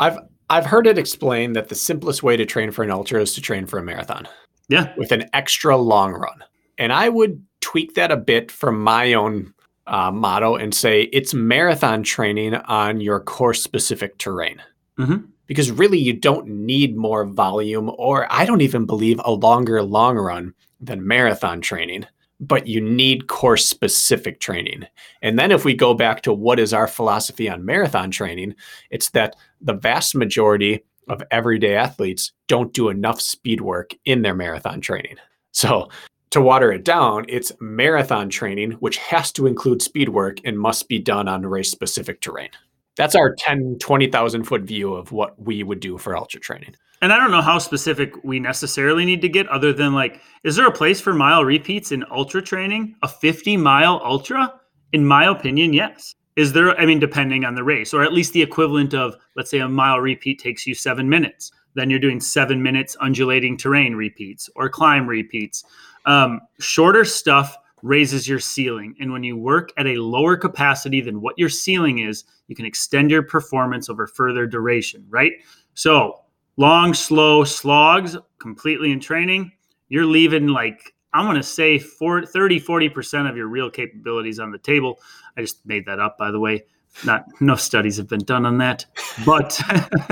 [0.00, 0.18] I've
[0.50, 3.40] I've heard it explained that the simplest way to train for an ultra is to
[3.40, 4.28] train for a marathon.
[4.68, 6.44] Yeah, with an extra long run,
[6.78, 9.54] and I would tweak that a bit from my own
[9.86, 14.60] uh, motto and say it's marathon training on your course specific terrain.
[14.98, 19.82] Mm-hmm because really you don't need more volume or I don't even believe a longer
[19.82, 22.06] long run than marathon training,
[22.40, 24.86] but you need course specific training.
[25.20, 28.54] And then if we go back to what is our philosophy on marathon training,
[28.90, 34.34] it's that the vast majority of everyday athletes don't do enough speed work in their
[34.34, 35.16] marathon training.
[35.50, 35.90] So
[36.30, 40.88] to water it down, it's marathon training, which has to include speed work and must
[40.88, 42.48] be done on race specific terrain.
[42.96, 46.74] That's our 10, 20,000 foot view of what we would do for ultra training.
[47.00, 50.54] And I don't know how specific we necessarily need to get, other than like, is
[50.54, 52.94] there a place for mile repeats in ultra training?
[53.02, 54.54] A 50 mile ultra?
[54.92, 56.14] In my opinion, yes.
[56.36, 59.50] Is there, I mean, depending on the race, or at least the equivalent of, let's
[59.50, 61.50] say, a mile repeat takes you seven minutes.
[61.74, 65.64] Then you're doing seven minutes undulating terrain repeats or climb repeats.
[66.06, 68.94] Um, shorter stuff raises your ceiling.
[69.00, 72.64] And when you work at a lower capacity than what your ceiling is, you can
[72.64, 75.32] extend your performance over further duration, right?
[75.74, 76.20] So,
[76.56, 79.52] long, slow slogs completely in training,
[79.88, 84.50] you're leaving like, I'm going to say 40, 30, 40% of your real capabilities on
[84.50, 84.98] the table.
[85.36, 86.64] I just made that up, by the way.
[87.04, 88.86] Not no studies have been done on that,
[89.26, 89.60] but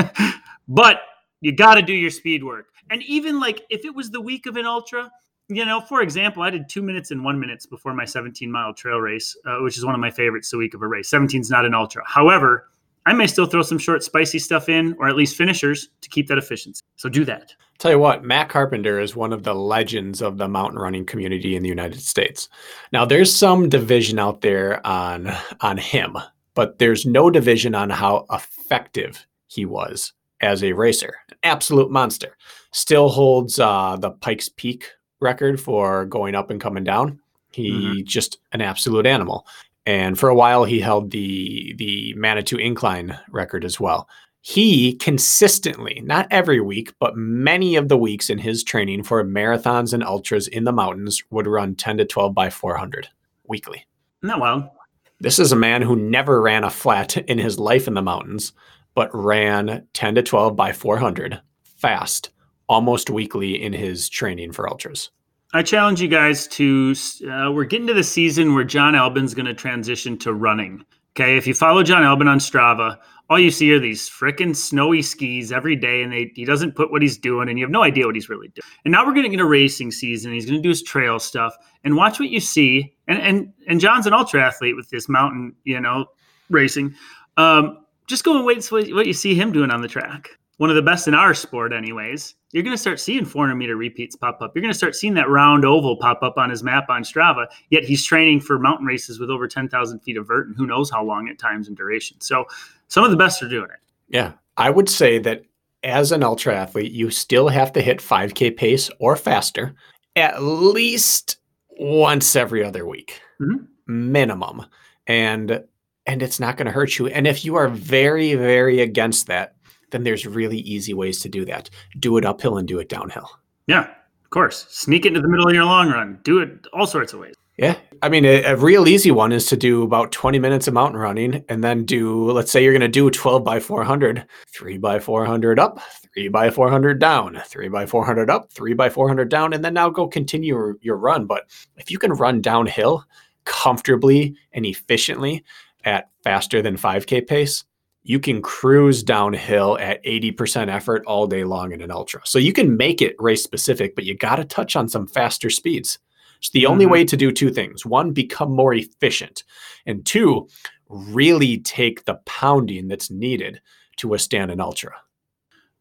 [0.68, 1.00] but
[1.40, 2.66] you got to do your speed work.
[2.90, 5.11] And even like if it was the week of an ultra,
[5.50, 8.72] you know, for example, I did two minutes and one minutes before my 17 mile
[8.72, 11.08] trail race, uh, which is one of my favorites the week of a race.
[11.08, 12.02] 17 is not an ultra.
[12.06, 12.68] However,
[13.06, 16.28] I may still throw some short, spicy stuff in, or at least finishers to keep
[16.28, 16.80] that efficiency.
[16.96, 17.54] So do that.
[17.78, 21.56] Tell you what, Matt Carpenter is one of the legends of the mountain running community
[21.56, 22.48] in the United States.
[22.92, 26.18] Now, there's some division out there on on him,
[26.54, 31.16] but there's no division on how effective he was as a racer.
[31.42, 32.36] Absolute monster.
[32.72, 37.20] Still holds uh, the Pikes Peak record for going up and coming down.
[37.52, 38.04] He mm-hmm.
[38.04, 39.46] just an absolute animal.
[39.87, 44.09] And for a while, he held the the Manitou Incline record as well.
[44.42, 49.92] He consistently, not every week, but many of the weeks in his training for marathons
[49.92, 53.09] and ultras in the mountains, would run 10 to 12 by 400
[53.46, 53.87] weekly.
[54.22, 54.74] Not well.
[55.18, 58.52] This is a man who never ran a flat in his life in the mountains,
[58.94, 62.30] but ran 10 to 12 by 400 fast
[62.70, 65.11] almost weekly in his training for ultras.
[65.52, 66.94] I challenge you guys to.
[67.28, 70.85] Uh, we're getting to the season where Jon Albon's going to transition to running.
[71.16, 72.96] Okay, if you follow Jon Albon on Strava,
[73.28, 76.92] all you see are these freaking snowy skis every day, and they, he doesn't put
[76.92, 78.62] what he's doing, and you have no idea what he's really doing.
[78.85, 80.33] And now we're going to get a racing season.
[80.33, 82.94] He's going to do his trail stuff, and watch what you see.
[83.09, 86.06] And and and Jon's an ultra athlete with this mountain, you know,
[86.48, 86.94] racing.
[87.37, 90.76] Um, just go and wait what you see him doing on the track one of
[90.76, 94.42] the best in our sport, anyways, you're going to start seeing 400 meter repeats pop
[94.42, 94.52] up.
[94.54, 97.46] You're going to start seeing that round oval pop up on his map on Strava.
[97.70, 100.90] Yet he's training for mountain races with over 10,000 feet of vert and who knows
[100.90, 102.20] how long at times and duration.
[102.20, 102.44] So
[102.88, 103.78] some of the best are doing it.
[104.10, 104.32] Yeah.
[104.58, 105.44] I would say that
[105.82, 109.74] as an ultra athlete, you still have to hit 5K pace or faster
[110.14, 111.38] at least
[111.70, 113.64] once every other week, mm-hmm.
[113.86, 114.66] minimum.
[115.06, 115.64] And
[116.04, 117.06] and it's not going to hurt you.
[117.06, 119.54] And if you are very, very against that,
[119.90, 121.70] then there's really easy ways to do that.
[121.98, 123.31] Do it uphill and do it downhill.
[123.66, 123.88] Yeah,
[124.24, 124.66] of course.
[124.68, 126.20] Sneak it into the middle of your long run.
[126.22, 127.35] Do it all sorts of ways.
[127.61, 127.76] Yeah.
[128.00, 130.98] I mean, a, a, real easy one is to do about 20 minutes of mountain
[130.98, 134.98] running and then do, let's say you're going to do 12 by 400, 3 by
[134.98, 135.79] 400 up,
[136.14, 139.90] 3 by 400 down, 3 by 400 up, 3 by 400 down, and then now
[139.90, 141.26] go continue your, your run.
[141.26, 143.05] But if you can run downhill
[143.44, 145.44] comfortably and efficiently
[145.85, 147.64] at faster than 5K pace,
[148.02, 152.20] you can cruise downhill at 80% effort all day long in an ultra.
[152.24, 155.50] So you can make it race specific, but you got to touch on some faster
[155.50, 155.98] speeds.
[156.38, 156.72] It's the mm-hmm.
[156.72, 159.44] only way to do two things one, become more efficient,
[159.86, 160.48] and two,
[160.88, 163.60] really take the pounding that's needed
[163.98, 164.94] to withstand an ultra.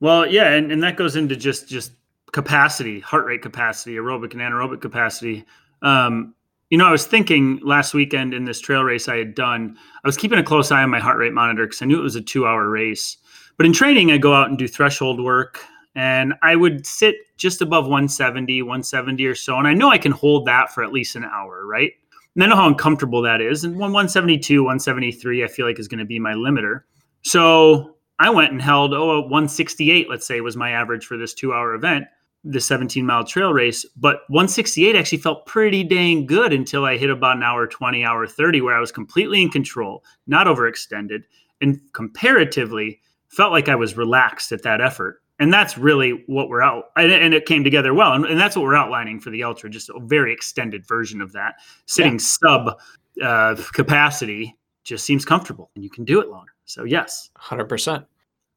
[0.02, 1.94] Well, yeah, and, and that goes into just just
[2.32, 5.46] capacity, heart rate capacity, aerobic and anaerobic capacity.
[5.82, 6.36] Um,
[6.70, 10.08] you know, I was thinking last weekend in this trail race I had done, I
[10.08, 12.16] was keeping a close eye on my heart rate monitor because I knew it was
[12.16, 13.18] a two hour race.
[13.58, 15.64] But in training, I go out and do threshold work
[15.96, 19.58] and I would sit just above 170, 170 or so.
[19.58, 21.92] And I know I can hold that for at least an hour, right?
[22.36, 23.64] And I know how uncomfortable that is.
[23.64, 26.84] And 172, 173, I feel like is going to be my limiter.
[27.24, 31.52] So I went and held, oh, 168, let's say, was my average for this two
[31.52, 32.06] hour event
[32.44, 37.10] the 17 mile trail race, but 168 actually felt pretty dang good until I hit
[37.10, 41.24] about an hour 20, hour 30, where I was completely in control, not overextended,
[41.62, 45.22] and comparatively felt like I was relaxed at that effort.
[45.42, 48.12] And that's really what we're out, and, it came together well.
[48.12, 51.32] And, and, that's what we're outlining for the ultra, just a very extended version of
[51.32, 51.56] that.
[51.86, 52.20] Sitting yeah.
[52.20, 52.80] sub
[53.24, 56.52] uh, capacity just seems comfortable, and you can do it longer.
[56.66, 58.06] So yes, hundred percent.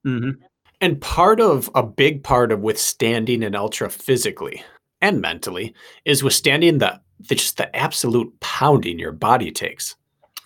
[0.05, 0.43] Mm-hmm.
[0.83, 4.65] And part of a big part of withstanding an ultra physically
[5.01, 9.95] and mentally is withstanding the, the just the absolute pounding your body takes.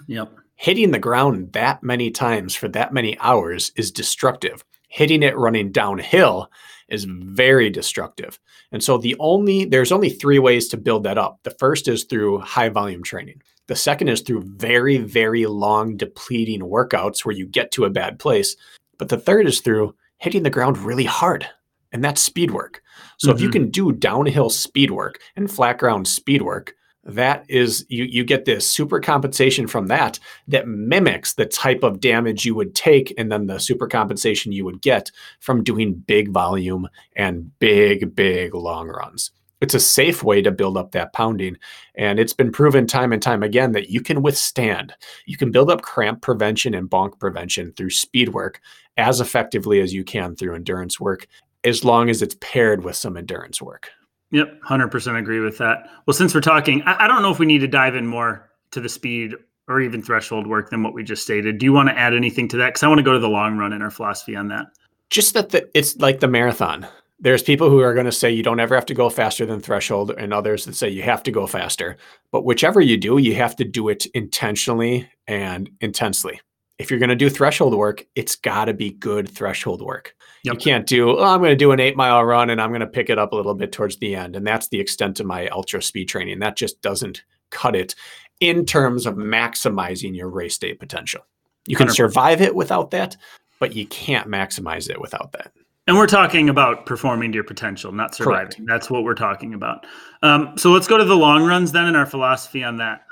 [0.08, 0.30] Yep.
[0.56, 4.62] Hitting the ground that many times for that many hours is destructive.
[4.88, 6.50] Hitting it running downhill
[6.90, 8.38] is very destructive.
[8.72, 11.40] And so the only there's only three ways to build that up.
[11.44, 13.40] The first is through high volume training.
[13.68, 18.18] The second is through very very long depleting workouts where you get to a bad
[18.18, 18.54] place.
[18.98, 21.46] But the third is through hitting the ground really hard.
[21.92, 22.82] And that's speed work.
[23.18, 23.36] So mm-hmm.
[23.36, 23.52] if you mm-hmm.
[23.52, 26.74] can do downhill speed work and flat ground speed work,
[27.06, 32.00] that is you you get this super compensation from that that mimics the type of
[32.00, 36.30] damage you would take and then the super compensation you would get from doing big
[36.30, 41.56] volume and big big long runs it's a safe way to build up that pounding
[41.94, 44.92] and it's been proven time and time again that you can withstand
[45.26, 48.60] you can build up cramp prevention and bonk prevention through speed work
[48.96, 51.26] as effectively as you can through endurance work
[51.64, 53.90] as long as it's paired with some endurance work.
[54.30, 55.88] Yep 100% agree with that.
[56.06, 58.50] Well since we're talking I, I don't know if we need to dive in more
[58.72, 59.34] to the speed
[59.68, 61.58] or even threshold work than what we just stated.
[61.58, 62.68] Do you want to add anything to that?
[62.68, 64.66] Because i want to go to the long run in our philosophy on that.
[65.10, 66.86] Just that the, it's like the marathon.
[67.18, 69.60] There's people who are going to say you don't ever have to go faster than
[69.60, 71.96] threshold and others that say you have to go faster.
[72.30, 76.40] But whichever you do you have to do it intentionally and intensely
[76.78, 80.14] if you're going to do threshold work, it's got to be good threshold work.
[80.44, 80.54] Yep.
[80.54, 82.80] You can't do, oh, I'm going to do an eight mile run and I'm going
[82.80, 84.36] to pick it up a little bit towards the end.
[84.36, 86.38] And that's the extent of my ultra speed training.
[86.40, 87.94] That just doesn't cut it
[88.40, 91.22] in terms of maximizing your race day potential.
[91.66, 91.94] You can 100%.
[91.94, 93.16] survive it without that,
[93.58, 95.52] but you can't maximize it without that.
[95.88, 98.46] And we're talking about performing to your potential, not surviving.
[98.46, 98.60] Correct.
[98.66, 99.86] That's what we're talking about.
[100.22, 103.06] Um, so let's go to the long runs then and our philosophy on that.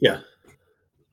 [0.00, 0.20] Yeah.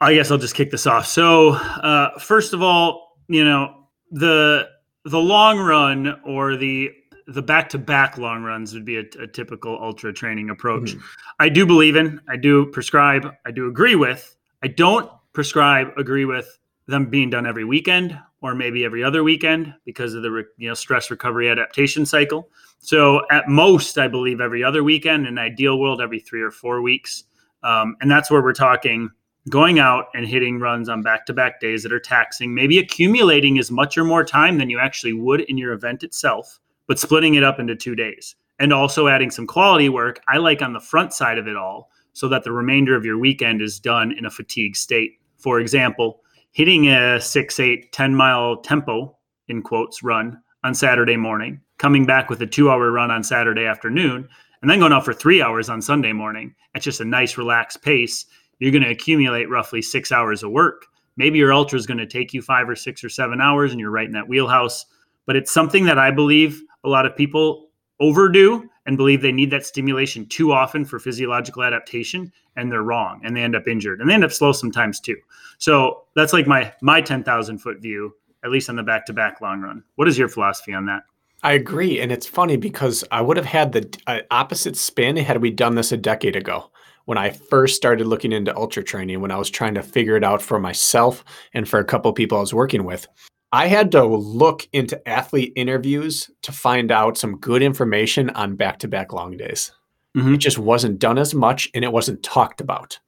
[0.02, 1.06] I guess I'll just kick this off.
[1.06, 4.68] So, uh, first of all, you know the
[5.06, 6.90] the long run or the
[7.28, 10.96] the back to back long runs would be a, a typical ultra training approach.
[10.96, 11.02] Mhm.
[11.40, 12.20] I do believe in.
[12.28, 13.32] I do prescribe.
[13.46, 14.36] I do agree with.
[14.64, 19.74] I don't prescribe agree with them being done every weekend or maybe every other weekend
[19.86, 22.50] because of the re- you know stress recovery adaptation cycle.
[22.80, 25.28] So at most, I believe every other weekend.
[25.28, 27.24] In ideal world, every three or four weeks,
[27.62, 29.12] um, and that's where we're talking
[29.50, 33.98] going out and hitting runs on back-to-back days that are taxing, maybe accumulating as much
[33.98, 37.60] or more time than you actually would in your event itself, but splitting it up
[37.60, 38.36] into two days.
[38.60, 41.90] And also adding some quality work, I like on the front side of it all,
[42.14, 45.14] so that the remainder of your weekend is done in a fatigue state.
[45.38, 46.22] For example,
[46.52, 49.18] hitting a six, eight, 10 mile tempo,
[49.48, 53.66] in quotes, run on Saturday morning, coming back with a two hour run on Saturday
[53.66, 54.28] afternoon,
[54.62, 57.82] and then going out for three hours on Sunday morning at just a nice, relaxed
[57.82, 58.26] pace
[58.62, 60.86] you're going to accumulate roughly six hours of work.
[61.18, 63.80] Maybe your ultra is going to take you five or six or seven hours and
[63.80, 64.86] you're right in that wheelhouse.
[65.26, 69.52] But it's something that I believe a lot of people overdo and believe they need
[69.52, 74.00] that stimulation too often for physiological adaptation and they're wrong and they end up injured
[74.00, 75.18] and they end up slow sometimes too.
[75.58, 79.42] So that's like my my 10,000 foot view at least on the back to back
[79.42, 79.84] long run.
[79.96, 81.02] What is your philosophy on that?
[81.44, 82.00] I agree.
[82.00, 85.74] And it's funny because I would have had the uh, opposite spin had we done
[85.74, 86.70] this a decade ago
[87.06, 90.24] when I first started looking into ultra training, when I was trying to figure it
[90.24, 91.24] out for myself
[91.54, 93.08] and for a couple people I was working with.
[93.54, 98.80] I had to look into athlete interviews to find out some good information on back
[98.80, 99.72] to back long days.
[100.16, 100.36] Mhm.
[100.36, 103.00] It just wasn't done as much and it wasn't talked about.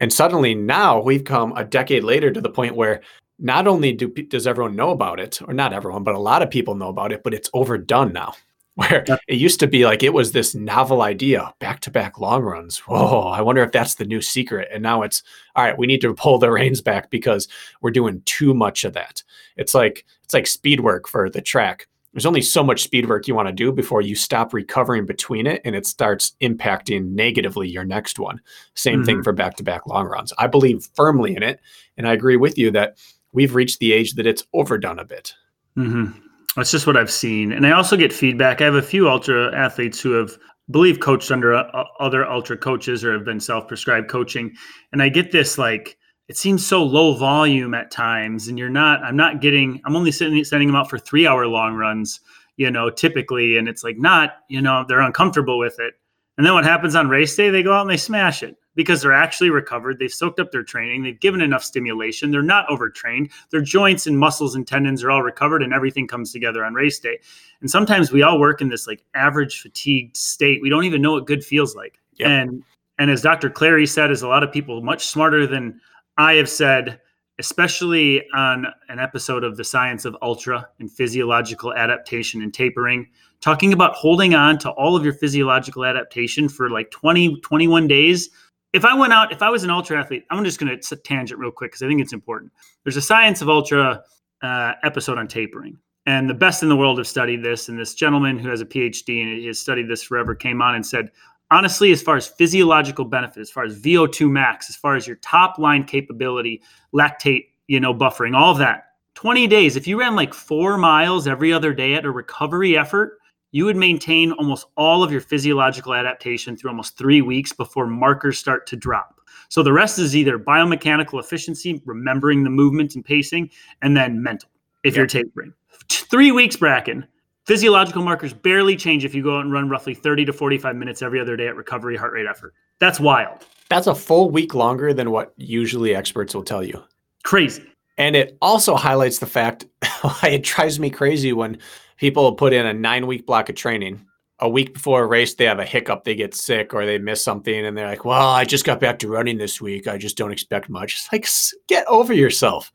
[0.00, 3.00] And suddenly now we've come a decade later to the point where
[3.38, 6.50] not only do, does everyone know about it, or not everyone, but a lot of
[6.50, 8.34] people know about it, but it's overdone now.
[8.78, 12.44] Where it used to be like it was this novel idea, back to back long
[12.44, 12.78] runs.
[12.78, 14.68] Whoa, I wonder if that's the new secret.
[14.72, 15.24] And now it's
[15.56, 17.48] all right, we need to pull the reins back because
[17.80, 19.24] we're doing too much of that.
[19.56, 21.88] It's like it's like speed work for the track.
[22.12, 25.48] There's only so much speed work you want to do before you stop recovering between
[25.48, 28.40] it and it starts impacting negatively your next one.
[28.74, 30.32] Same thing for back to back long runs.
[30.38, 31.58] I believe firmly in it.
[31.96, 32.96] And I agree with you that
[33.32, 35.34] we've reached the age that it's overdone a bit.
[35.74, 36.10] hmm
[36.58, 38.60] That's just what I've seen, and I also get feedback.
[38.60, 40.36] I have a few ultra athletes who have,
[40.72, 44.52] believe, coached under uh, other ultra coaches or have been self-prescribed coaching,
[44.90, 45.96] and I get this like
[46.26, 49.04] it seems so low volume at times, and you're not.
[49.04, 49.80] I'm not getting.
[49.84, 52.18] I'm only sending sending them out for three hour long runs,
[52.56, 54.38] you know, typically, and it's like not.
[54.48, 55.94] You know, they're uncomfortable with it,
[56.38, 57.50] and then what happens on race day?
[57.50, 59.98] They go out and they smash it because they're actually recovered.
[59.98, 61.02] They've soaked up their training.
[61.02, 62.30] They've given enough stimulation.
[62.30, 63.30] They're not overtrained.
[63.50, 67.00] Their joints and muscles and tendons are all recovered and everything comes together on race
[67.00, 67.18] day.
[67.60, 70.62] And sometimes we all work in this like average fatigued state.
[70.62, 71.98] We don't even know what good feels like.
[72.18, 72.28] Yep.
[72.28, 72.62] And
[73.00, 73.50] and as Dr.
[73.50, 75.80] Clary said, as a lot of people much smarter than
[76.16, 77.00] I have said,
[77.40, 83.08] especially on an episode of the science of ultra and physiological adaptation and tapering,
[83.40, 88.30] talking about holding on to all of your physiological adaptation for like 20, 21 days.
[88.72, 91.40] If I went out, if I was an ultra athlete, I'm just going to tangent
[91.40, 92.52] real quick because I think it's important.
[92.84, 94.02] There's a science of ultra
[94.42, 95.78] uh, episode on tapering.
[96.06, 97.68] And the best in the world have studied this.
[97.68, 100.84] And this gentleman who has a PhD and has studied this forever came on and
[100.84, 101.10] said,
[101.50, 105.16] honestly, as far as physiological benefit, as far as VO2 max, as far as your
[105.16, 106.62] top line capability,
[106.94, 111.26] lactate, you know, buffering, all of that, 20 days, if you ran like four miles
[111.26, 113.18] every other day at a recovery effort,
[113.50, 118.38] you would maintain almost all of your physiological adaptation through almost three weeks before markers
[118.38, 119.20] start to drop.
[119.48, 123.50] So the rest is either biomechanical efficiency, remembering the movement and pacing,
[123.82, 124.50] and then mental
[124.84, 125.54] if you're tapering.
[125.88, 127.06] Three weeks, Bracken.
[127.46, 131.00] Physiological markers barely change if you go out and run roughly 30 to 45 minutes
[131.00, 132.52] every other day at recovery heart rate effort.
[132.78, 133.46] That's wild.
[133.70, 136.82] That's a full week longer than what usually experts will tell you.
[137.24, 137.64] Crazy.
[137.96, 139.64] And it also highlights the fact
[140.02, 141.58] why it drives me crazy when
[141.98, 144.04] people put in a nine week block of training.
[144.40, 147.20] A week before a race, they have a hiccup, they get sick, or they miss
[147.22, 149.88] something, and they're like, Well, I just got back to running this week.
[149.88, 150.94] I just don't expect much.
[150.94, 151.28] It's like,
[151.66, 152.72] get over yourself.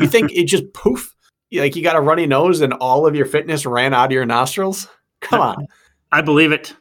[0.00, 1.14] You think it just poof?
[1.52, 4.26] Like you got a runny nose and all of your fitness ran out of your
[4.26, 4.88] nostrils?
[5.20, 5.66] Come on.
[6.10, 6.74] I believe it.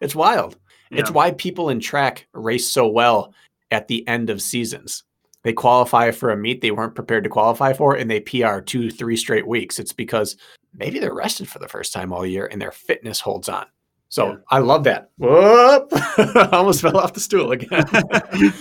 [0.00, 0.56] It's wild.
[0.90, 3.32] It's why people in track race so well
[3.70, 5.04] at the end of seasons.
[5.42, 8.90] They qualify for a meet they weren't prepared to qualify for and they PR two,
[8.90, 9.78] three straight weeks.
[9.78, 10.36] It's because
[10.74, 13.66] maybe they're rested for the first time all year and their fitness holds on.
[14.10, 14.36] So yeah.
[14.50, 15.10] I love that.
[15.18, 15.88] Whoop!
[15.92, 17.84] I almost fell off the stool again.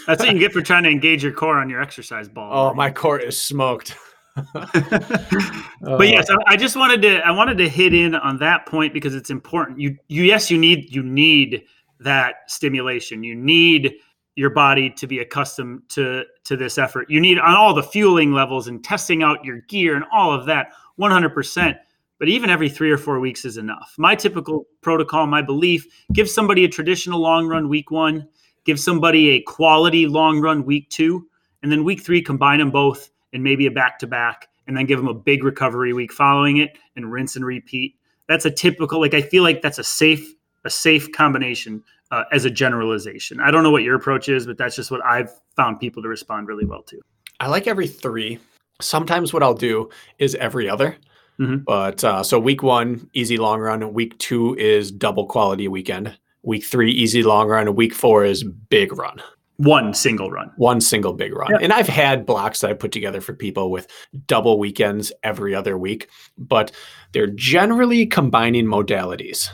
[0.06, 2.52] That's what you get for trying to engage your core on your exercise ball.
[2.54, 2.76] Oh, right?
[2.76, 3.98] my core is smoked.
[4.54, 8.68] but yes, uh, I, I just wanted to I wanted to hit in on that
[8.68, 9.80] point because it's important.
[9.80, 11.64] You you yes, you need you need
[12.00, 13.24] that stimulation.
[13.24, 13.96] You need
[14.36, 17.10] your body to be accustomed to to this effort.
[17.10, 20.45] You need on all the fueling levels and testing out your gear and all of
[20.47, 21.78] that 100%.
[22.18, 23.93] But even every 3 or 4 weeks is enough.
[23.97, 28.28] My typical protocol, my belief, give somebody a traditional long run week 1,
[28.66, 31.26] give somebody a quality long run week 2,
[31.62, 34.86] and then week 3 combine them both and maybe a back to back and then
[34.86, 37.95] give them a big recovery week following it and rinse and repeat.
[38.28, 40.34] That's a typical like I feel like that's a safe
[40.66, 43.39] a safe combination uh, as a generalization.
[43.39, 46.10] I don't know what your approach is, but that's just what I've found people to
[46.10, 46.99] respond really well to.
[47.39, 48.39] I like every three.
[48.82, 50.95] Sometimes what I'll do is every other.
[51.39, 51.64] Mm-hmm.
[51.66, 53.93] But uh, so week one, easy long run.
[53.93, 56.18] Week two is double quality weekend.
[56.43, 57.76] Week three, easy long run.
[57.76, 59.22] Week four is big run.
[59.57, 60.51] One single run.
[60.55, 61.62] One single big run.
[61.62, 63.88] And I've had blocks that I put together for people with
[64.26, 66.72] double weekends every other week, but
[67.12, 69.49] they're generally combining modalities.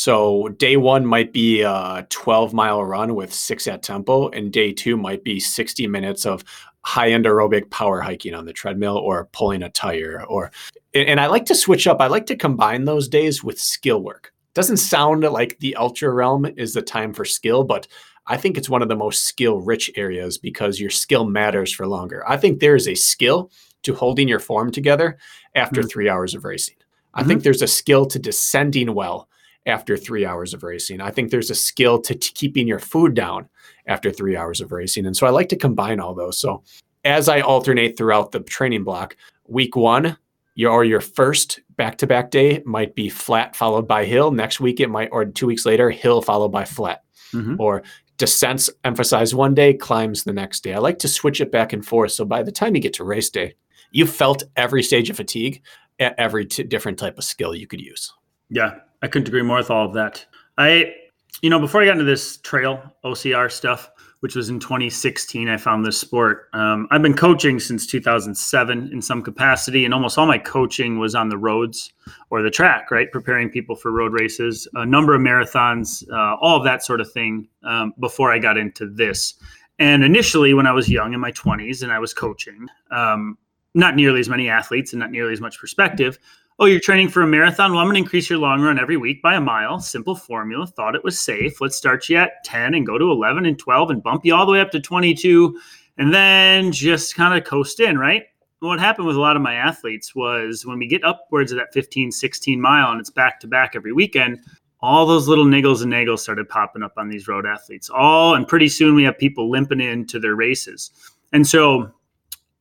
[0.00, 4.72] So day one might be a 12 mile run with six at tempo, and day
[4.72, 6.42] two might be 60 minutes of
[6.86, 10.24] high end aerobic power hiking on the treadmill or pulling a tire.
[10.26, 10.52] Or
[10.94, 12.00] and I like to switch up.
[12.00, 14.32] I like to combine those days with skill work.
[14.54, 17.86] Doesn't sound like the ultra realm is the time for skill, but
[18.26, 21.86] I think it's one of the most skill rich areas because your skill matters for
[21.86, 22.26] longer.
[22.26, 23.50] I think there is a skill
[23.82, 25.18] to holding your form together
[25.54, 25.88] after mm-hmm.
[25.88, 26.76] three hours of racing.
[27.12, 27.28] I mm-hmm.
[27.28, 29.28] think there's a skill to descending well
[29.66, 31.00] after three hours of racing.
[31.00, 33.48] I think there's a skill to t- keeping your food down
[33.86, 35.06] after three hours of racing.
[35.06, 36.38] And so I like to combine all those.
[36.38, 36.62] So
[37.04, 40.16] as I alternate throughout the training block, week one,
[40.54, 44.30] your your first back-to-back day might be flat followed by hill.
[44.30, 47.02] Next week it might, or two weeks later, hill followed by flat.
[47.32, 47.56] Mm-hmm.
[47.58, 47.82] Or
[48.18, 50.74] descents emphasize one day, climbs the next day.
[50.74, 52.12] I like to switch it back and forth.
[52.12, 53.54] So by the time you get to race day,
[53.92, 55.62] you felt every stage of fatigue
[55.98, 58.12] at every t- different type of skill you could use.
[58.50, 60.24] Yeah, I couldn't agree more with all of that.
[60.58, 60.94] I,
[61.42, 63.90] you know, before I got into this trail OCR stuff,
[64.20, 66.48] which was in 2016, I found this sport.
[66.52, 71.14] Um, I've been coaching since 2007 in some capacity, and almost all my coaching was
[71.14, 71.92] on the roads
[72.28, 73.10] or the track, right?
[73.10, 77.10] Preparing people for road races, a number of marathons, uh, all of that sort of
[77.10, 79.34] thing um, before I got into this.
[79.78, 83.38] And initially, when I was young in my 20s and I was coaching, um,
[83.72, 86.18] not nearly as many athletes and not nearly as much perspective,
[86.60, 87.72] oh, you're training for a marathon.
[87.72, 89.80] Well, I'm going to increase your long run every week by a mile.
[89.80, 90.66] Simple formula.
[90.66, 91.58] Thought it was safe.
[91.58, 94.44] Let's start you at 10 and go to 11 and 12 and bump you all
[94.44, 95.58] the way up to 22
[95.96, 98.24] and then just kind of coast in, right?
[98.58, 101.72] What happened with a lot of my athletes was when we get upwards of that
[101.72, 104.40] 15, 16 mile and it's back to back every weekend,
[104.82, 107.88] all those little niggles and nagels started popping up on these road athletes.
[107.88, 110.90] All and pretty soon we have people limping into their races.
[111.32, 111.90] And so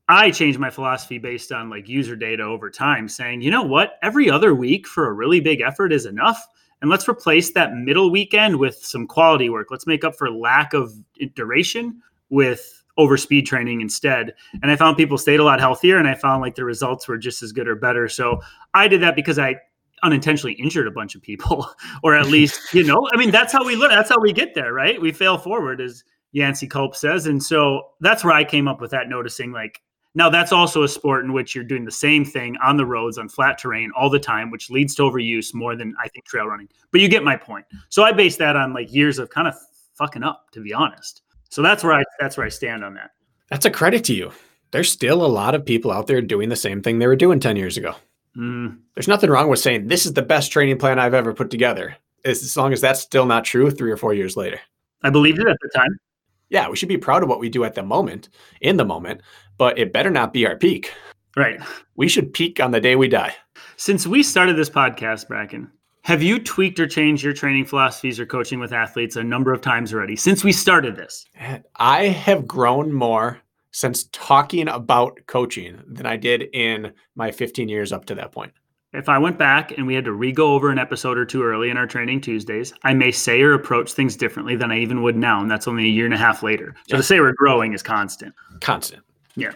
[0.10, 4.00] I changed my philosophy based on like user data over time, saying, you know what,
[4.02, 6.44] every other week for a really big effort is enough.
[6.82, 9.68] And let's replace that middle weekend with some quality work.
[9.70, 10.92] Let's make up for lack of
[11.36, 14.34] duration with over speed training instead.
[14.64, 17.18] And I found people stayed a lot healthier and I found like the results were
[17.18, 18.08] just as good or better.
[18.08, 18.42] So
[18.74, 19.58] I did that because I
[20.02, 21.68] unintentionally injured a bunch of people,
[22.04, 23.92] or at least, you know, I mean, that's how we learn.
[23.92, 25.00] That's how we get there, right?
[25.00, 27.28] We fail forward, as Yancey Culp says.
[27.28, 29.82] And so that's where I came up with that, noticing like,
[30.16, 33.18] now, that's also a sport in which you're doing the same thing on the roads
[33.18, 36.48] on flat terrain all the time, which leads to overuse more than I think trail
[36.48, 36.68] running.
[36.92, 37.66] But you get my point.
[37.90, 39.54] So I base that on like years of kind of
[39.94, 41.22] fucking up, to be honest.
[41.50, 43.12] So that's where I that's where I stand on that.
[43.50, 44.32] That's a credit to you.
[44.72, 47.40] There's still a lot of people out there doing the same thing they were doing
[47.40, 47.96] 10 years ago.
[48.38, 48.80] Mm.
[48.96, 51.96] There's nothing wrong with saying this is the best training plan I've ever put together.
[52.26, 54.60] As long as that's still not true three or four years later.
[55.04, 55.98] I believed it at the time
[56.50, 58.30] yeah, we should be proud of what we do at the moment,
[58.62, 59.22] in the moment,
[59.60, 60.92] but it better not be our peak.
[61.38, 61.62] Right.
[61.96, 63.36] We should peak on the day we die.
[63.78, 65.70] Since we started this podcast, Bracken,
[66.02, 69.62] have you tweaked or changed your training philosophies or coaching with athletes a number of
[69.62, 71.26] times already since we started this?
[71.76, 73.40] I have grown more
[73.72, 78.54] since talking about coaching than I did in my 15 years up to that point
[78.94, 81.70] if I went back and we had to re-go over an episode or two early
[81.70, 85.16] in our training Tuesdays, I may say or approach things differently than I even would
[85.16, 86.76] now, and that's only a year and a half later.
[86.88, 86.98] So yeah.
[86.98, 88.34] to say we're growing is constant.
[88.62, 89.04] Constant.
[89.36, 89.52] Yeah.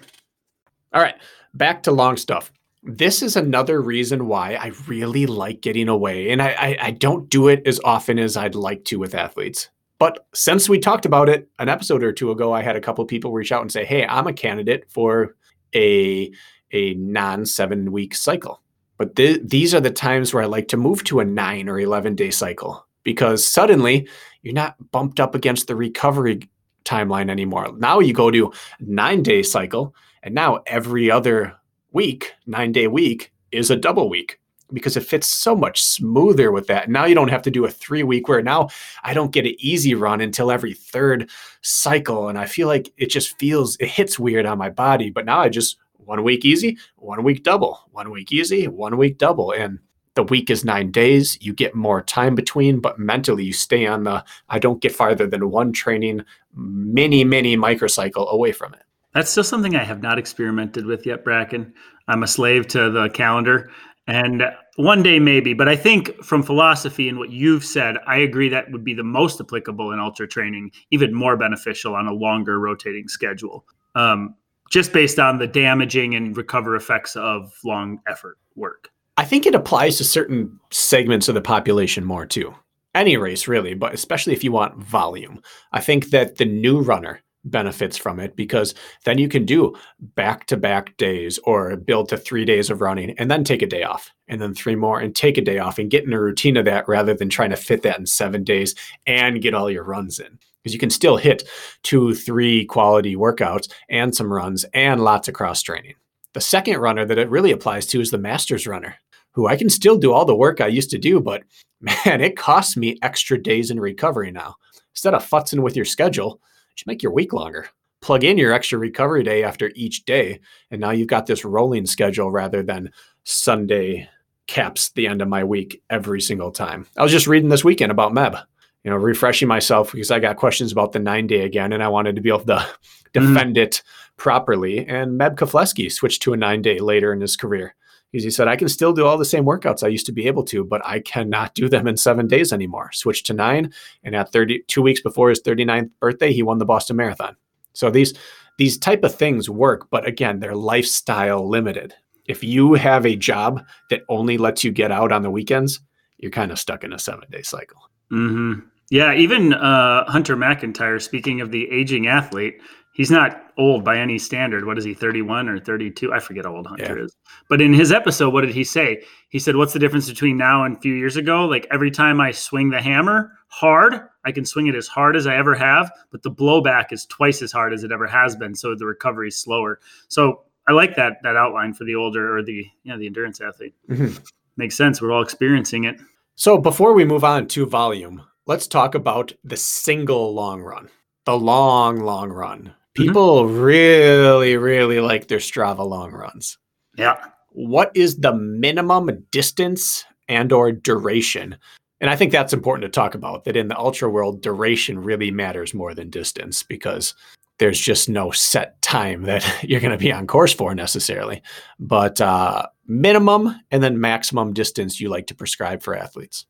[0.94, 1.16] All right,
[1.54, 2.52] back to long stuff.
[2.84, 7.30] This is another reason why I really like getting away, and I, I, I don't
[7.30, 9.70] do it as often as I'd like to with athletes.
[10.00, 13.06] But since we talked about it an episode or two ago, I had a couple
[13.06, 15.36] people reach out and say, "Hey, I'm a candidate for
[15.74, 16.32] a
[16.72, 18.62] a non seven week cycle."
[18.98, 21.80] But th- these are the times where I like to move to a nine or
[21.80, 24.08] eleven day cycle because suddenly
[24.42, 26.50] you're not bumped up against the recovery
[26.86, 27.72] timeline anymore.
[27.78, 31.56] Now you go to nine day cycle, and now every other
[31.92, 34.40] week, nine day week, is a double week
[34.74, 36.90] because it fits so much smoother with that.
[36.90, 38.70] Now you don't have to do a three week where now
[39.04, 41.30] I don't get an easy run until every third
[41.62, 42.28] cycle.
[42.28, 45.10] And I feel like it just feels, it hits weird on my body.
[45.12, 49.18] But now I just one week easy, one week double, one week easy, one week
[49.18, 49.52] double.
[49.52, 49.80] And
[50.16, 51.38] the week is nine days.
[51.42, 55.28] You get more time between, but mentally you stay on the, I don't get farther
[55.28, 56.24] than one training
[56.56, 58.84] mini, many microcycle away from it.
[59.14, 61.74] That's still something I have not experimented with yet, Bracken.
[62.08, 63.70] I'm a slave to the calendar.
[64.08, 64.44] And
[64.76, 68.72] one day maybe, but I think from philosophy and what you've said, I agree that
[68.72, 73.08] would be the most applicable in ultra training, even more beneficial on a longer rotating
[73.08, 74.36] schedule, um,
[74.72, 78.90] just based on the damaging and recover effects of long effort work.
[79.16, 82.54] I think it applies to certain segments of the population more too.
[82.96, 85.42] Any race, really, but especially if you want volume.
[85.72, 88.74] I think that the new runner benefits from it because
[89.04, 93.12] then you can do back to back days or build to three days of running
[93.18, 95.78] and then take a day off and then three more and take a day off
[95.78, 98.44] and get in a routine of that rather than trying to fit that in seven
[98.44, 98.76] days
[99.06, 100.40] and get all your runs in.
[100.62, 101.44] Because you can still hit
[101.84, 105.96] two, three quality workouts and some runs and lots of cross training.
[106.34, 108.96] The second runner that it really applies to is the master's runner,
[109.32, 111.44] who I can still do all the work I used to do, but
[111.84, 114.56] man, it costs me extra days in recovery now.
[114.94, 116.40] Instead of futzing with your schedule,
[116.76, 117.68] just make your week longer.
[118.02, 120.40] Plug in your extra recovery day after each day.
[120.72, 122.92] And now you've got this rolling schedule rather than
[123.24, 124.10] Sunday
[124.48, 126.86] caps the end of my week every single time.
[126.98, 128.36] I was just reading this weekend about MEB,
[128.84, 131.88] you know, refreshing myself because I got questions about the nine day again and I
[131.88, 133.34] wanted to be able to mm-hmm.
[133.34, 133.62] defend mm.
[133.62, 133.84] it
[134.18, 134.80] properly.
[134.80, 137.76] And Meb Keflezighi switched to a nine day later in his career
[138.14, 140.28] because he said, I can still do all the same workouts I used to be
[140.28, 142.92] able to, but I cannot do them in seven days anymore.
[142.94, 143.74] Switched to nine.
[144.04, 147.36] And at 30, two weeks before his 39th birthday, he won the Boston Marathon.
[147.74, 148.14] So these,
[148.60, 151.96] these type of things work, but again, they're lifestyle limited.
[152.28, 155.80] If you have a job that only lets you get out on the weekends,
[156.20, 157.82] you're kind of stuck in a seven day cycle.
[158.12, 158.60] Mm-hmm.
[158.92, 162.62] Yeah, even uh, Hunter McIntyre, speaking of the aging athlete,
[162.94, 164.66] he's not old by any standard.
[164.66, 166.14] What is he, 31 or 32?
[166.14, 167.06] I forget how old Hunter yeah.
[167.06, 167.16] is.
[167.50, 169.04] But in his episode, what did he say?
[169.30, 171.46] He said, What's the difference between now and a few years ago?
[171.46, 175.28] Like every time I swing the hammer hard, I can swing it as hard as
[175.28, 178.56] I ever have, but the blowback is twice as hard as it ever has been.
[178.56, 179.80] So the recovery is slower.
[180.08, 183.42] So I like that that outline for the older or the you know the endurance
[183.42, 183.76] athlete.
[183.90, 184.24] Mm-hmm.
[184.56, 185.02] Makes sense.
[185.02, 186.00] We're all experiencing it.
[186.36, 190.90] So before we move on to volume, let's talk about the single long run.
[191.26, 192.74] The long, long run.
[192.94, 193.60] People mm-hmm.
[193.60, 196.58] really, really like their Strava long runs.
[196.98, 197.18] Yeah.
[197.50, 201.58] What is the minimum distance and or duration?
[202.02, 205.32] And I think that's important to talk about that in the ultra world, duration really
[205.32, 207.16] matters more than distance because
[207.60, 211.42] there's just no set time that you're going to be on course for necessarily.
[211.80, 216.46] But uh, minimum and then maximum distance you like to prescribe for athletes.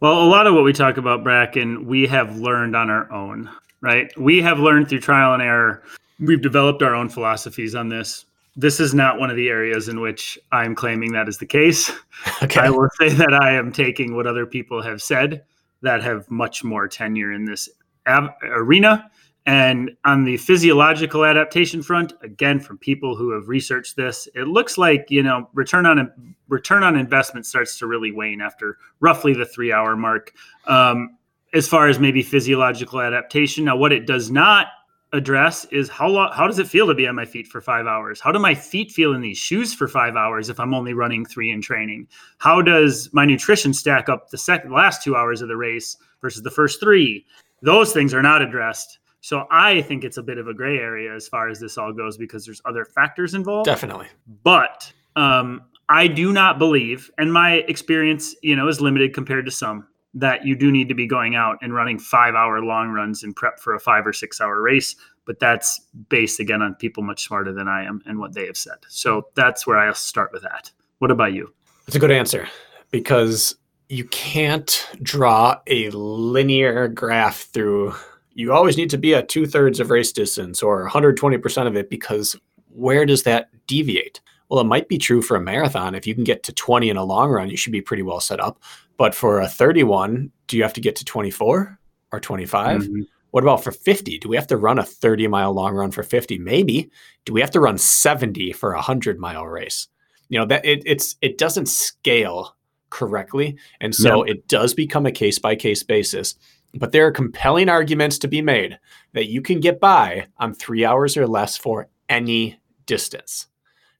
[0.00, 3.50] Well, a lot of what we talk about, Bracken, we have learned on our own
[3.80, 4.10] right?
[4.18, 5.82] We have learned through trial and error.
[6.18, 8.24] We've developed our own philosophies on this.
[8.56, 11.90] This is not one of the areas in which I'm claiming that is the case.
[12.42, 12.60] Okay.
[12.60, 15.44] I will say that I am taking what other people have said
[15.82, 17.68] that have much more tenure in this
[18.42, 19.10] arena.
[19.46, 24.76] And on the physiological adaptation front, again, from people who have researched this, it looks
[24.76, 26.10] like you know return on
[26.48, 30.32] return on investment starts to really wane after roughly the three hour mark.
[30.66, 31.16] Um,
[31.56, 33.64] as far as maybe physiological adaptation.
[33.64, 34.66] Now, what it does not
[35.12, 37.86] address is how long, how does it feel to be on my feet for five
[37.86, 38.20] hours?
[38.20, 41.24] How do my feet feel in these shoes for five hours if I'm only running
[41.24, 42.08] three in training?
[42.38, 46.42] How does my nutrition stack up the second last two hours of the race versus
[46.42, 47.24] the first three?
[47.62, 48.98] Those things are not addressed.
[49.22, 51.92] So I think it's a bit of a gray area as far as this all
[51.92, 53.64] goes because there's other factors involved.
[53.64, 54.08] Definitely.
[54.44, 59.50] But um, I do not believe, and my experience, you know, is limited compared to
[59.50, 63.22] some that you do need to be going out and running five hour long runs
[63.22, 64.96] and prep for a five or six hour race.
[65.26, 68.56] But that's based again on people much smarter than I am and what they have
[68.56, 68.78] said.
[68.88, 70.70] So that's where I'll start with that.
[70.98, 71.52] What about you?
[71.84, 72.48] That's a good answer
[72.90, 73.56] because
[73.88, 77.94] you can't draw a linear graph through.
[78.32, 81.90] You always need to be at two thirds of race distance or 120% of it
[81.90, 82.36] because
[82.70, 84.20] where does that deviate?
[84.48, 85.94] Well, it might be true for a marathon.
[85.94, 88.20] If you can get to 20 in a long run, you should be pretty well
[88.20, 88.60] set up.
[88.96, 91.78] But for a 31, do you have to get to 24?
[92.12, 92.82] or 25?
[92.82, 93.02] Mm-hmm.
[93.30, 94.18] What about for 50?
[94.18, 96.38] Do we have to run a 30 mile long run for 50?
[96.38, 96.90] Maybe.
[97.24, 99.88] Do we have to run 70 for a 100 mile race?
[100.28, 102.56] You know that it, it's it doesn't scale
[102.90, 104.36] correctly, and so yep.
[104.36, 106.34] it does become a case by case basis.
[106.74, 108.78] But there are compelling arguments to be made
[109.12, 113.46] that you can get by on three hours or less for any distance.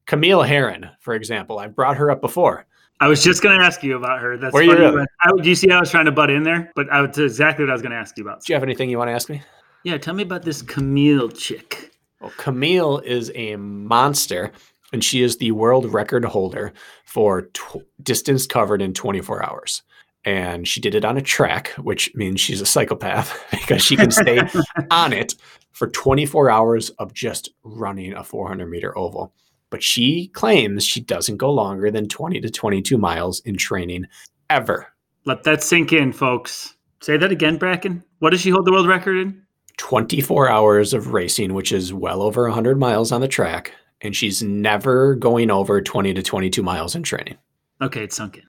[0.06, 2.65] Camille Herron, for example, I've brought her up before.
[3.00, 4.38] I was just going to ask you about her.
[4.38, 4.80] That's Where funny.
[4.80, 6.72] You I, do you see how I was trying to butt in there?
[6.74, 8.42] But I, that's exactly what I was going to ask you about.
[8.42, 9.42] Do you have anything you want to ask me?
[9.84, 11.92] Yeah, tell me about this Camille chick.
[12.20, 14.50] Well, Camille is a monster,
[14.92, 16.72] and she is the world record holder
[17.04, 19.82] for tw- distance covered in 24 hours.
[20.24, 24.10] And she did it on a track, which means she's a psychopath because she can
[24.10, 24.40] stay
[24.90, 25.34] on it
[25.72, 29.34] for 24 hours of just running a 400 meter oval
[29.76, 34.06] but she claims she doesn't go longer than 20 to 22 miles in training
[34.48, 34.86] ever.
[35.26, 36.76] Let that sink in, folks.
[37.02, 38.02] Say that again, Bracken.
[38.20, 39.42] What does she hold the world record in?
[39.76, 43.70] 24 hours of racing, which is well over 100 miles on the track,
[44.00, 47.36] and she's never going over 20 to 22 miles in training.
[47.82, 48.44] Okay, it's sunk in.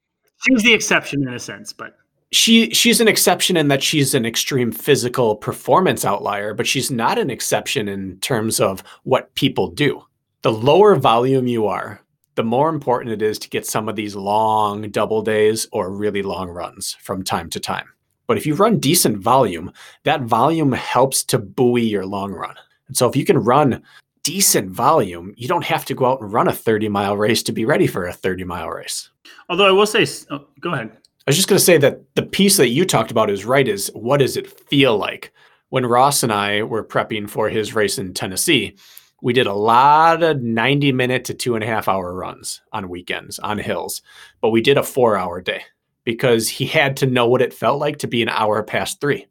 [0.48, 1.98] She's the exception in a sense, but
[2.32, 7.20] she she's an exception in that she's an extreme physical performance outlier, but she's not
[7.20, 10.07] an exception in terms of what people do
[10.42, 12.02] the lower volume you are,
[12.36, 16.22] the more important it is to get some of these long double days or really
[16.22, 17.88] long runs from time to time.
[18.28, 19.72] But if you run decent volume,
[20.04, 22.56] that volume helps to buoy your long run.
[22.88, 23.82] And so if you can run
[24.24, 27.52] decent volume, you don't have to go out and run a 30 mile race to
[27.52, 29.10] be ready for a 30 mile race.
[29.50, 30.92] Although I will say, oh, go ahead.
[30.92, 33.68] I was just going to say that the piece that you talked about is right
[33.68, 35.34] is what does it feel like?
[35.70, 38.78] When Ross and I were prepping for his race in Tennessee,
[39.22, 42.90] we did a lot of 90 minute to two and a half hour runs on
[42.90, 44.02] weekends on hills,
[44.42, 45.64] but we did a four hour day
[46.04, 49.28] because he had to know what it felt like to be an hour past three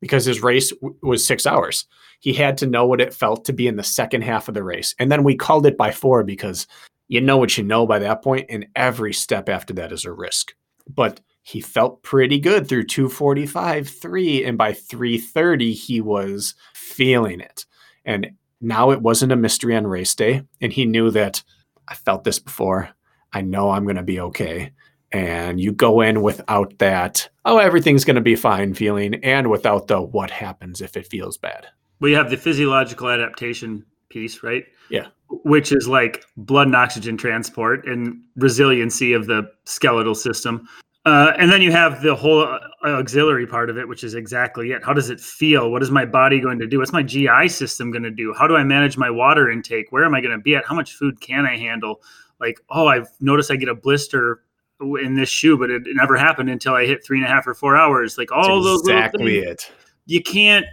[0.00, 1.86] because his race w- was six hours.
[2.20, 4.62] He had to know what it felt to be in the second half of the
[4.62, 4.94] race.
[4.98, 6.66] And then we called it by four because
[7.08, 10.12] you know what you know by that point, and every step after that is a
[10.12, 10.54] risk.
[10.88, 17.66] But he felt pretty good through 245, three, and by 330, he was feeling it.
[18.04, 20.42] And now it wasn't a mystery on race day.
[20.60, 21.42] And he knew that
[21.88, 22.90] I felt this before.
[23.32, 24.72] I know I'm going to be okay.
[25.12, 29.86] And you go in without that, oh, everything's going to be fine feeling, and without
[29.86, 31.68] the what happens if it feels bad.
[32.00, 34.64] We have the physiological adaptation piece, right?
[34.90, 35.06] Yeah.
[35.28, 40.68] Which is like blood and oxygen transport and resiliency of the skeletal system.
[41.04, 44.72] Uh, and then you have the whole uh, auxiliary part of it, which is exactly
[44.72, 44.82] it.
[44.82, 45.70] How does it feel?
[45.70, 46.78] What is my body going to do?
[46.78, 48.32] What's my GI system going to do?
[48.32, 49.92] How do I manage my water intake?
[49.92, 50.64] Where am I going to be at?
[50.64, 52.00] How much food can I handle?
[52.40, 54.40] Like, oh, I've noticed I get a blister
[54.80, 57.54] in this shoe, but it, never happened until I hit three and a half or
[57.54, 58.16] four hours.
[58.16, 59.70] Like all That's those exactly it.
[60.06, 60.66] You can't.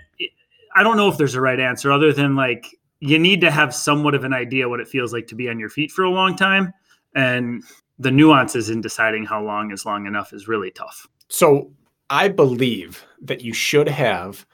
[0.76, 2.68] I don't know if there's a right answer other than like
[3.00, 5.60] you need to have somewhat of an idea what it feels like to be on
[5.60, 6.74] your feet for a long time,
[7.16, 7.64] and
[8.02, 11.08] the nuances in deciding how long is long enough is really tough.
[11.30, 11.72] So
[12.10, 14.46] I believe that you should have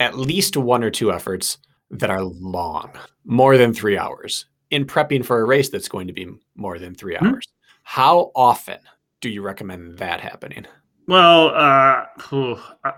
[0.00, 1.58] at least one or two efforts
[1.90, 2.90] that are long,
[3.24, 6.94] more than three hours, in prepping for a race that's going to be more than
[6.94, 7.26] 3 mm-hmm.
[7.26, 7.48] hours.
[7.84, 8.78] How often
[9.20, 10.66] do you recommend that happening?
[11.06, 12.06] Well, uh,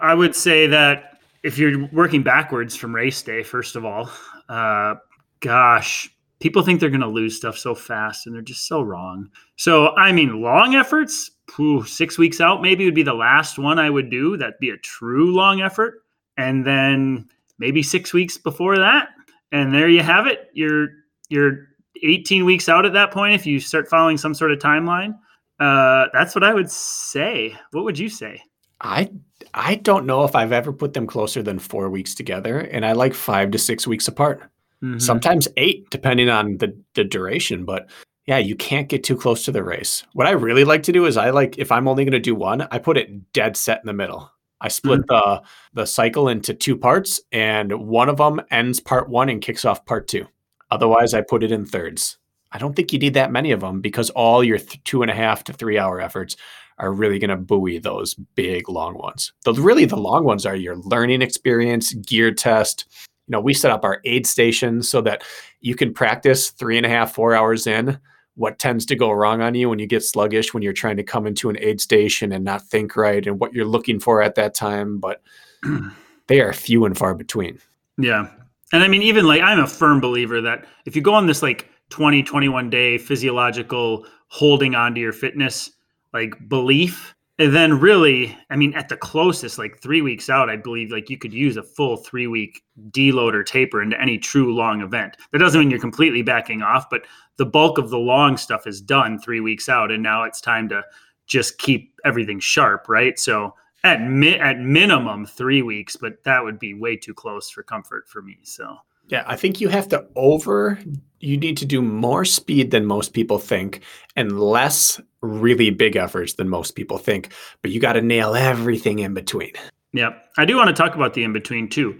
[0.00, 4.10] I would say that if you're working backwards from race day, first of all,
[4.48, 4.94] uh,
[5.40, 6.08] gosh,
[6.40, 9.30] people think they're going to lose stuff so fast and they're just so wrong.
[9.56, 13.78] So, I mean, long efforts, whew, six weeks out maybe would be the last one
[13.78, 14.36] I would do.
[14.36, 16.02] That'd be a true long effort.
[16.36, 17.28] And then
[17.58, 19.08] maybe six weeks before that.
[19.52, 20.50] And there you have it.
[20.52, 20.88] You're,
[21.28, 21.68] you're
[22.02, 25.18] 18 weeks out at that point if you start following some sort of timeline.
[25.58, 27.56] Uh, that's what I would say.
[27.70, 28.42] What would you say?
[28.82, 29.10] I
[29.54, 32.92] I don't know if I've ever put them closer than four weeks together, and I
[32.92, 34.42] like five to six weeks apart
[34.82, 34.98] mm-hmm.
[34.98, 37.64] sometimes eight, depending on the, the duration.
[37.64, 37.88] But
[38.26, 40.04] yeah, you can't get too close to the race.
[40.12, 42.34] What I really like to do is I like if I'm only going to do
[42.34, 44.30] one, I put it dead set in the middle.
[44.60, 45.42] I split mm-hmm.
[45.42, 45.42] the
[45.82, 49.84] the cycle into two parts, and one of them ends part one and kicks off
[49.84, 50.26] part two.
[50.70, 52.18] Otherwise, I put it in thirds.
[52.52, 55.10] I don't think you need that many of them because all your th- two and
[55.10, 56.36] a half to three hour efforts
[56.78, 59.32] are really going to buoy those big long ones.
[59.44, 62.86] The really the long ones are your learning experience, gear test,
[63.26, 65.24] you know, we set up our aid stations so that
[65.60, 67.98] you can practice three and a half, four hours in
[68.36, 71.02] what tends to go wrong on you when you get sluggish when you're trying to
[71.02, 74.34] come into an aid station and not think right and what you're looking for at
[74.34, 74.98] that time.
[74.98, 75.22] But
[76.28, 77.58] they are few and far between.
[77.98, 78.28] Yeah.
[78.72, 81.42] And I mean, even like I'm a firm believer that if you go on this
[81.42, 85.70] like 20, 21 day physiological holding on to your fitness
[86.12, 90.56] like belief, and then really, I mean, at the closest, like three weeks out, I
[90.56, 94.54] believe like you could use a full three week deload or taper into any true
[94.54, 95.16] long event.
[95.32, 97.02] That doesn't mean you're completely backing off, but
[97.36, 100.68] the bulk of the long stuff is done three weeks out, and now it's time
[100.70, 100.82] to
[101.26, 103.18] just keep everything sharp, right?
[103.18, 107.62] So at mi- at minimum three weeks, but that would be way too close for
[107.62, 108.38] comfort for me.
[108.44, 108.76] So
[109.08, 110.78] yeah, I think you have to over,
[111.20, 113.82] you need to do more speed than most people think
[114.16, 117.32] and less really big efforts than most people think,
[117.62, 119.52] but you got to nail everything in between.
[119.92, 121.98] Yeah, I do want to talk about the in between too.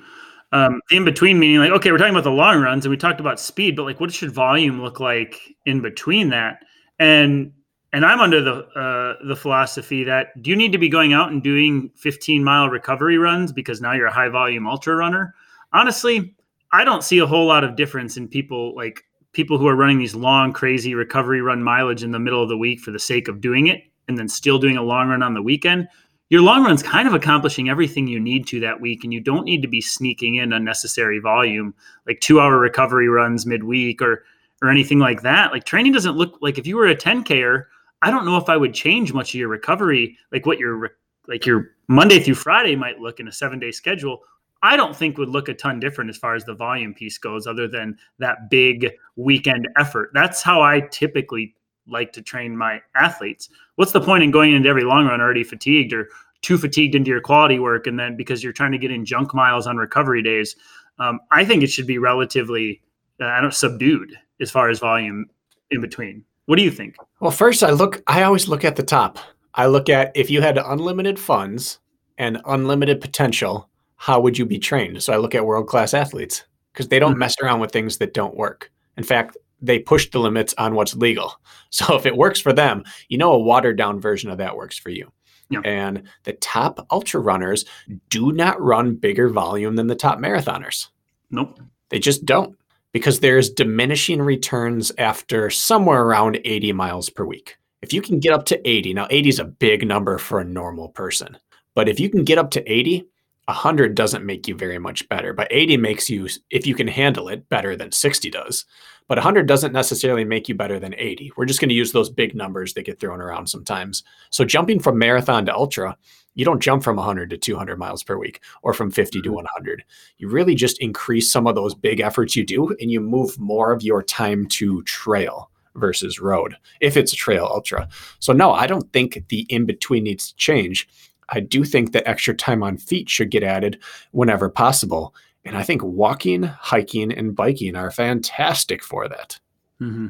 [0.52, 3.20] Um, in between meaning like, okay, we're talking about the long runs and we talked
[3.20, 6.60] about speed, but like what should volume look like in between that?
[6.98, 7.52] And
[7.92, 11.32] and I'm under the uh, the philosophy that do you need to be going out
[11.32, 15.34] and doing 15 mile recovery runs because now you're a high volume ultra runner?
[15.72, 16.35] Honestly,
[16.72, 19.98] I don't see a whole lot of difference in people like people who are running
[19.98, 23.28] these long, crazy recovery run mileage in the middle of the week for the sake
[23.28, 25.88] of doing it and then still doing a long run on the weekend.
[26.28, 29.44] Your long run's kind of accomplishing everything you need to that week, and you don't
[29.44, 31.72] need to be sneaking in unnecessary volume
[32.06, 34.24] like two hour recovery runs midweek or
[34.62, 35.52] or anything like that.
[35.52, 37.64] Like training doesn't look like if you were a 10Ker,
[38.02, 40.96] I don't know if I would change much of your recovery, like what your
[41.28, 44.20] like your Monday through Friday might look in a seven day schedule
[44.62, 47.46] I don't think would look a ton different as far as the volume piece goes,
[47.46, 50.10] other than that big weekend effort.
[50.14, 51.54] That's how I typically
[51.86, 53.48] like to train my athletes.
[53.76, 56.08] What's the point in going into every long run already fatigued or
[56.42, 59.34] too fatigued into your quality work, and then because you're trying to get in junk
[59.34, 60.56] miles on recovery days?
[60.98, 62.80] Um, I think it should be relatively,
[63.20, 65.26] uh, I don't subdued as far as volume
[65.70, 66.24] in between.
[66.46, 66.96] What do you think?
[67.20, 68.02] Well, first, I look.
[68.06, 69.18] I always look at the top.
[69.54, 71.78] I look at if you had unlimited funds
[72.18, 75.02] and unlimited potential how would you be trained?
[75.02, 77.20] So I look at world class athletes because they don't mm-hmm.
[77.20, 78.70] mess around with things that don't work.
[78.96, 81.34] In fact, they push the limits on what's legal.
[81.70, 84.78] So if it works for them, you know a watered down version of that works
[84.78, 85.12] for you.
[85.50, 85.60] Yeah.
[85.64, 87.66] And the top ultra runners
[88.08, 90.86] do not run bigger volume than the top marathoners.
[91.30, 91.58] Nope.
[91.90, 92.56] They just don't
[92.92, 97.58] because there's diminishing returns after somewhere around 80 miles per week.
[97.82, 100.44] If you can get up to 80, now 80 is a big number for a
[100.44, 101.36] normal person,
[101.74, 103.06] but if you can get up to 80,
[103.46, 107.28] 100 doesn't make you very much better, but 80 makes you, if you can handle
[107.28, 108.64] it, better than 60 does.
[109.08, 111.32] But 100 doesn't necessarily make you better than 80.
[111.36, 114.02] We're just going to use those big numbers that get thrown around sometimes.
[114.30, 115.96] So jumping from marathon to ultra,
[116.34, 119.36] you don't jump from 100 to 200 miles per week or from 50 to mm-hmm.
[119.36, 119.84] 100.
[120.18, 123.72] You really just increase some of those big efforts you do and you move more
[123.72, 127.88] of your time to trail versus road if it's a trail ultra.
[128.18, 130.88] So no, I don't think the in between needs to change.
[131.28, 133.78] I do think that extra time on feet should get added
[134.12, 135.14] whenever possible.
[135.44, 139.38] And I think walking, hiking, and biking are fantastic for that.
[139.80, 140.08] Mm-hmm.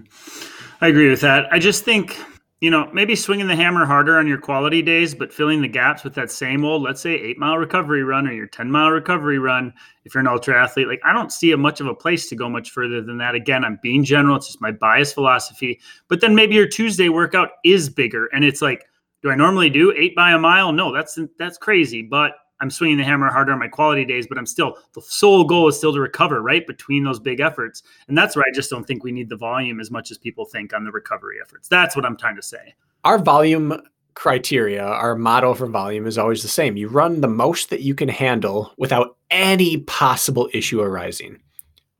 [0.81, 1.47] I agree with that.
[1.53, 2.19] I just think,
[2.61, 6.05] you know, maybe swinging the hammer harder on your quality days, but filling the gaps
[6.05, 9.39] with that same old, let's say, eight mile recovery run or your 10 mile recovery
[9.39, 9.75] run.
[10.05, 12.37] If you're an ultra athlete, like I don't see a much of a place to
[12.37, 13.35] go much further than that.
[13.35, 14.37] Again, I'm being general.
[14.37, 15.81] It's just my bias philosophy.
[16.09, 18.87] But then maybe your Tuesday workout is bigger and it's like,
[19.27, 20.71] do I normally do eight by a mile?
[20.71, 22.01] No, that's that's crazy.
[22.01, 25.43] But I'm swinging the hammer harder on my quality days, but I'm still the sole
[25.43, 28.71] goal is still to recover right between those big efforts, and that's where I just
[28.71, 31.67] don't think we need the volume as much as people think on the recovery efforts.
[31.67, 32.75] That's what I'm trying to say.
[33.03, 33.83] Our volume
[34.15, 36.77] criteria, our model for volume is always the same.
[36.77, 41.41] You run the most that you can handle without any possible issue arising.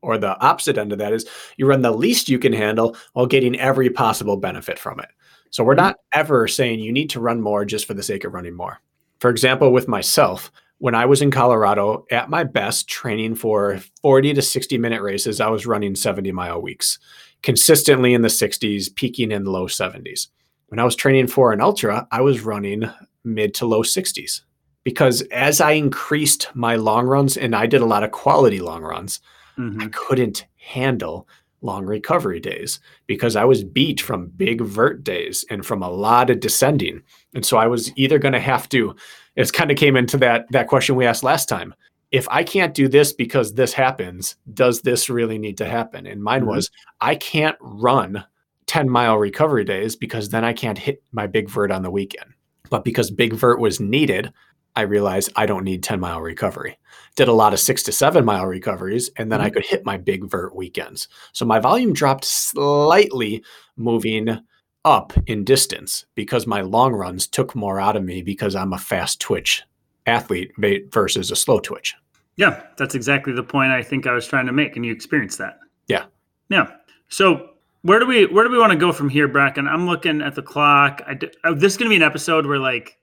[0.01, 3.27] Or the opposite end of that is you run the least you can handle while
[3.27, 5.09] getting every possible benefit from it.
[5.51, 8.35] So we're not ever saying you need to run more just for the sake of
[8.35, 8.81] running more.
[9.21, 14.35] For example, with myself, when I was in Colorado at my best training for 40
[14.35, 16.99] to 60 minute races, I was running 70 mile weeks,
[17.43, 20.29] consistently in the 60s, peaking in the low 70s.
[20.69, 22.91] When I was training for an ultra, I was running
[23.25, 24.43] mid to low 60s
[24.85, 28.83] because as I increased my long runs and I did a lot of quality long
[28.83, 29.21] runs,
[29.59, 29.81] mm-hmm.
[29.81, 31.27] I couldn't handle
[31.67, 36.31] long recovery days because I was beat from big vert days and from a lot
[36.31, 37.03] of descending.
[37.35, 38.97] And so I was either going to have to,
[39.35, 41.75] it kind of came into that, that question we asked last time.
[42.13, 46.07] If I can't do this because this happens, does this really need to happen?
[46.07, 46.51] And mine mm-hmm.
[46.51, 48.25] was, I can't run
[48.67, 52.31] 10 mile recovery days because then I can't hit my big vert on the weekend.
[52.71, 54.33] But because big vert was needed,
[54.77, 56.79] I realized I don't need 10 mile recovery.
[57.17, 59.47] Did a lot of six to seven mile recoveries, and then mm-hmm.
[59.47, 61.09] I could hit my big vert weekends.
[61.33, 63.43] So my volume dropped slightly,
[63.77, 64.39] moving
[64.85, 68.79] up in distance because my long runs took more out of me because I'm a
[68.79, 69.65] fast twitch
[70.07, 70.53] athlete
[70.93, 71.95] versus a slow twitch.
[72.37, 75.39] Yeah, that's exactly the point I think I was trying to make, and you experienced
[75.39, 75.59] that.
[75.89, 76.05] Yeah.
[76.51, 76.71] Yeah.
[77.09, 77.51] So
[77.83, 79.67] where do we where do we want to go from here, Bracken?
[79.67, 81.03] I'm looking at the clock.
[81.07, 82.99] I oh, this is going to be an episode where like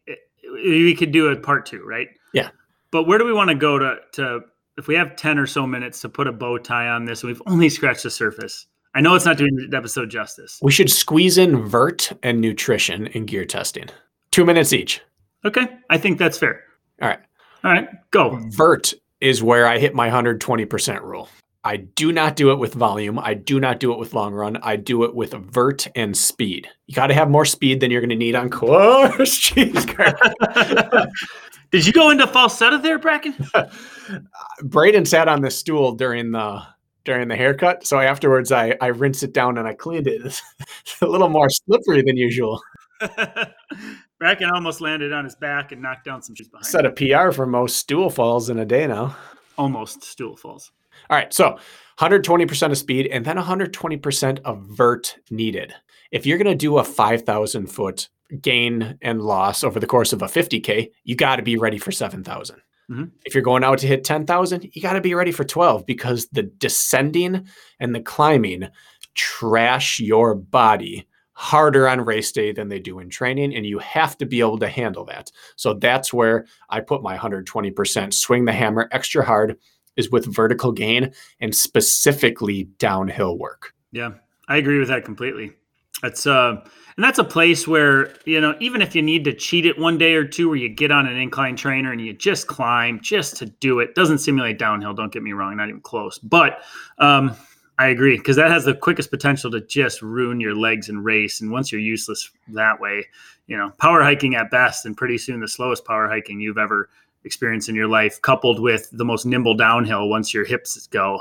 [0.53, 2.07] we could do a part two, right?
[2.33, 2.49] Yeah.
[2.91, 4.41] But where do we want to go to to
[4.77, 7.29] if we have ten or so minutes to put a bow tie on this, and
[7.29, 8.67] we've only scratched the surface.
[8.95, 10.59] I know it's not doing the episode justice.
[10.61, 13.89] We should squeeze in vert and nutrition in gear testing.
[14.31, 15.01] Two minutes each.
[15.45, 16.63] Okay, I think that's fair.
[17.01, 17.19] All right.
[17.63, 18.39] All right, go.
[18.49, 21.29] Vert is where I hit my 120% rule.
[21.65, 23.17] I do not do it with volume.
[23.17, 24.57] I do not do it with long run.
[24.57, 26.67] I do it with vert and speed.
[26.87, 29.39] You got to have more speed than you're going to need on course.
[29.39, 29.85] Jeez,
[31.71, 33.33] Did you go into falsetto there, Bracken?
[34.63, 36.61] Braden sat on the stool during the
[37.05, 40.21] during the haircut, so afterwards I I rinsed it down and I cleaned it.
[40.23, 40.41] It's
[41.01, 42.61] a little more slippery than usual.
[44.19, 46.65] Bracken almost landed on his back and knocked down some shoes behind.
[46.65, 49.15] Set a PR for most stool falls in a day now.
[49.57, 50.71] Almost stool falls.
[51.13, 51.59] All right, so
[51.99, 55.71] 120% of speed and then 120% of vert needed.
[56.11, 58.09] If you're going to do a 5,000 foot
[58.41, 61.91] gain and loss over the course of a 50K, you got to be ready for
[61.91, 62.59] 7,000.
[62.89, 63.11] Mhm.
[63.25, 66.29] If you're going out to hit 10,000, you got to be ready for 12 because
[66.31, 67.45] the descending
[67.79, 68.69] and the climbing
[69.13, 73.55] trash your body harder on race day than they do in training.
[73.55, 75.31] And you have to be able to handle that.
[75.57, 79.59] So that's where I put my 120% swing the hammer extra hard
[79.95, 83.73] is with vertical gain and specifically downhill work.
[83.91, 84.11] Yeah,
[84.47, 85.53] I agree with that completely.
[86.01, 86.55] That's uh,
[86.97, 89.97] and that's a place where you know even if you need to cheat it one
[89.97, 93.37] day or two, where you get on an incline trainer and you just climb just
[93.37, 94.93] to do it, doesn't simulate downhill.
[94.93, 96.19] Don't get me wrong, not even close.
[96.19, 96.59] But
[96.97, 97.35] um,
[97.79, 101.41] I agree because that has the quickest potential to just ruin your legs and race.
[101.41, 103.05] And once you're useless that way,
[103.47, 106.89] you know, power hiking at best, and pretty soon the slowest power hiking you've ever
[107.25, 111.19] experienced in your life, coupled with the most nimble downhill once your hips go.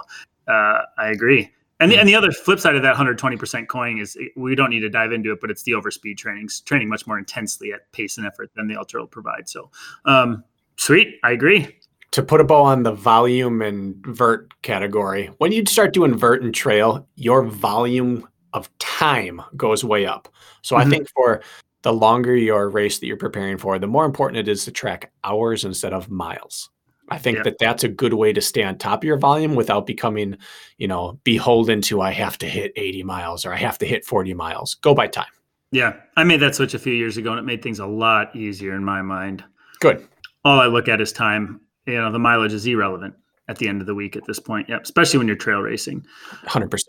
[0.49, 1.51] Uh, I agree.
[1.81, 4.81] And the, and the other flip side of that 120% coin is we don't need
[4.81, 8.19] to dive into it, but it's the overspeed trainings, training much more intensely at pace
[8.19, 9.49] and effort than the ultra will provide.
[9.49, 9.69] So,
[10.05, 10.45] um,
[10.77, 11.77] sweet, I agree.
[12.13, 16.43] To put a bow on the volume and vert category, when you start doing vert
[16.43, 20.29] and trail, your volume of time goes way up.
[20.61, 20.81] So Mhm.
[20.81, 21.43] I think for
[21.83, 25.13] the longer your race that you're preparing for, the more important it is to track
[25.25, 26.71] hours instead of miles.
[27.09, 27.43] I think Yeah.
[27.45, 30.37] that that's a good way to stay on top of your volume without becoming,
[30.79, 34.05] you know, beholden to I have to hit 80 miles or I have to hit
[34.05, 34.75] 40 miles.
[34.75, 35.27] Go by time.
[35.73, 38.35] Yeah, I made that switch a few years ago, and it made things a lot
[38.37, 39.43] easier in my mind.
[39.81, 40.07] Good.
[40.45, 41.61] All I look at is time.
[41.87, 43.15] You know, the mileage is irrelevant
[43.49, 44.69] at the end of the week at this point.
[44.69, 46.07] Yep, especially when you're trail racing.
[46.47, 46.85] 100%.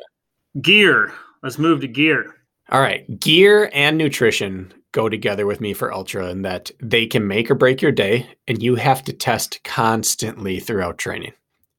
[0.61, 1.11] Gear.
[1.41, 2.35] Let's move to gear.
[2.69, 3.19] All right.
[3.19, 7.55] Gear and nutrition go together with me for Ultra in that they can make or
[7.55, 11.33] break your day, and you have to test constantly throughout training.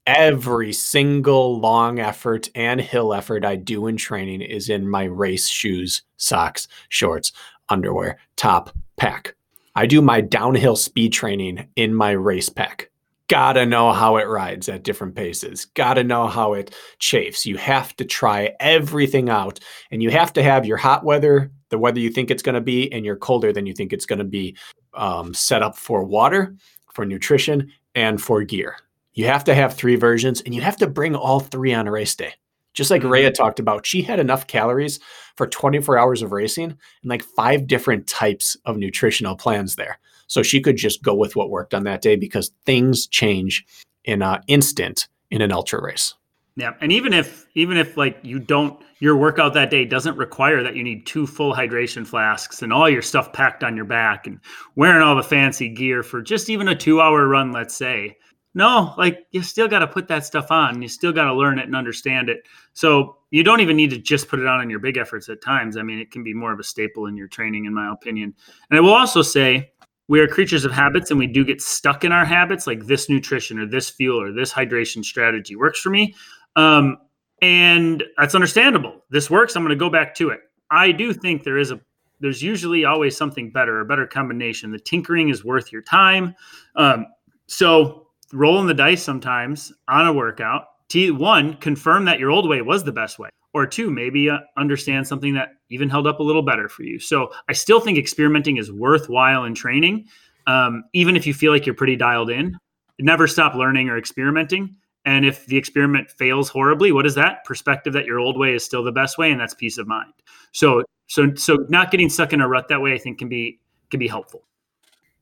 [0.07, 5.49] Every single long effort and hill effort I do in training is in my race
[5.49, 7.33] shoes, socks, shorts,
[7.71, 9.35] underwear, top, pack.
[9.75, 12.91] I do my downhill speed training in my race pack.
[13.29, 15.65] Gotta know how it rides at different paces.
[15.65, 17.47] Gotta know how it chafes.
[17.47, 19.61] You have to try everything out
[19.91, 22.61] and you have to have your hot weather, the weather you think it's going to
[22.61, 24.57] be, and you're colder than you think it's going to be
[24.95, 26.55] um, set up for water,
[26.93, 28.77] for nutrition, and for gear.
[29.15, 31.91] You have to have three versions and you have to bring all three on a
[31.91, 32.33] race day.
[32.75, 33.11] Just like Mhm.
[33.11, 35.01] Rhea talked about, she had enough calories
[35.37, 39.99] for 24 hours of racing and like five different types of nutritional plans there.
[40.29, 43.65] So she could just go with what worked on that day because things change
[44.05, 46.15] in an instant in an ultra race.
[46.57, 50.63] Yeah, and even if even if like you don't your workout that day doesn't require
[50.63, 54.29] that you need two full hydration flasks and all your stuff packed on your back
[54.29, 54.39] and
[54.77, 58.17] wearing all the fancy gear for just even a 2-hour run, let's say.
[58.55, 60.81] No, like you still got to put that stuff on.
[60.81, 62.47] You still got to learn it and understand it.
[62.73, 65.43] So, you don't even need to just put it on in your big efforts at
[65.43, 65.77] times.
[65.77, 68.33] I mean, it can be more of a staple in your training in my opinion.
[68.71, 69.73] And I will also say
[70.07, 73.09] we are creatures of habits and we do get stuck in our habits like this
[73.09, 76.15] nutrition or this fuel or this hydration strategy works for me
[76.57, 76.99] um,
[77.43, 79.03] and that's understandable.
[79.11, 79.57] This works.
[79.57, 80.41] I'm going to go back to it.
[80.71, 81.81] I do think there is a
[82.21, 84.71] there's usually always something better, a better combination.
[84.71, 86.35] The tinkering is worth your time.
[86.77, 87.07] Um,
[87.47, 90.67] so rolling the dice sometimes on a workout.
[90.89, 94.39] T one, confirm that your old way was the best way, or two, maybe uh,
[94.57, 96.99] understand something that even held up a little better for you.
[96.99, 100.07] So I still think experimenting is worthwhile in training,
[100.47, 102.57] um, even if you feel like you're pretty dialed in.
[103.01, 104.77] Never stop learning or experimenting.
[105.05, 107.45] And if the experiment fails horribly, what is that?
[107.45, 110.13] Perspective that your old way is still the best way, and that's peace of mind.
[110.53, 113.59] So, so, so not getting stuck in a rut that way, I think, can be
[113.91, 114.45] can be helpful.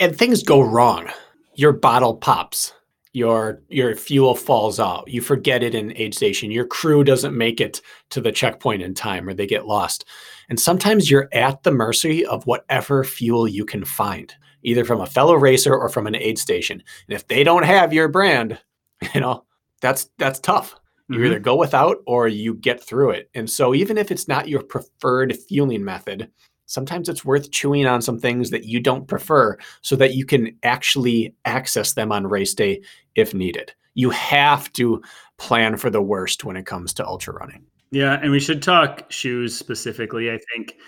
[0.00, 1.08] and things go wrong.
[1.54, 2.72] Your bottle pops.
[3.12, 7.60] your your fuel falls out you forget it in aid station your crew doesn't make
[7.60, 10.06] it to the checkpoint in time or they get lost
[10.48, 15.06] and sometimes you're at the mercy of whatever fuel you can find either from a
[15.06, 18.58] fellow racer or from an aid station and if they don't have your brand
[19.14, 19.44] you know
[19.82, 20.74] that's that's tough
[21.08, 21.26] you mm-hmm.
[21.26, 24.62] either go without or you get through it and so even if it's not your
[24.62, 26.30] preferred fueling method
[26.72, 30.56] sometimes it's worth chewing on some things that you don't prefer so that you can
[30.62, 32.80] actually access them on race day
[33.14, 33.72] if needed.
[33.94, 35.02] You have to
[35.36, 37.66] plan for the worst when it comes to ultra running.
[37.90, 40.30] Yeah, and we should talk shoes specifically.
[40.30, 40.78] I think,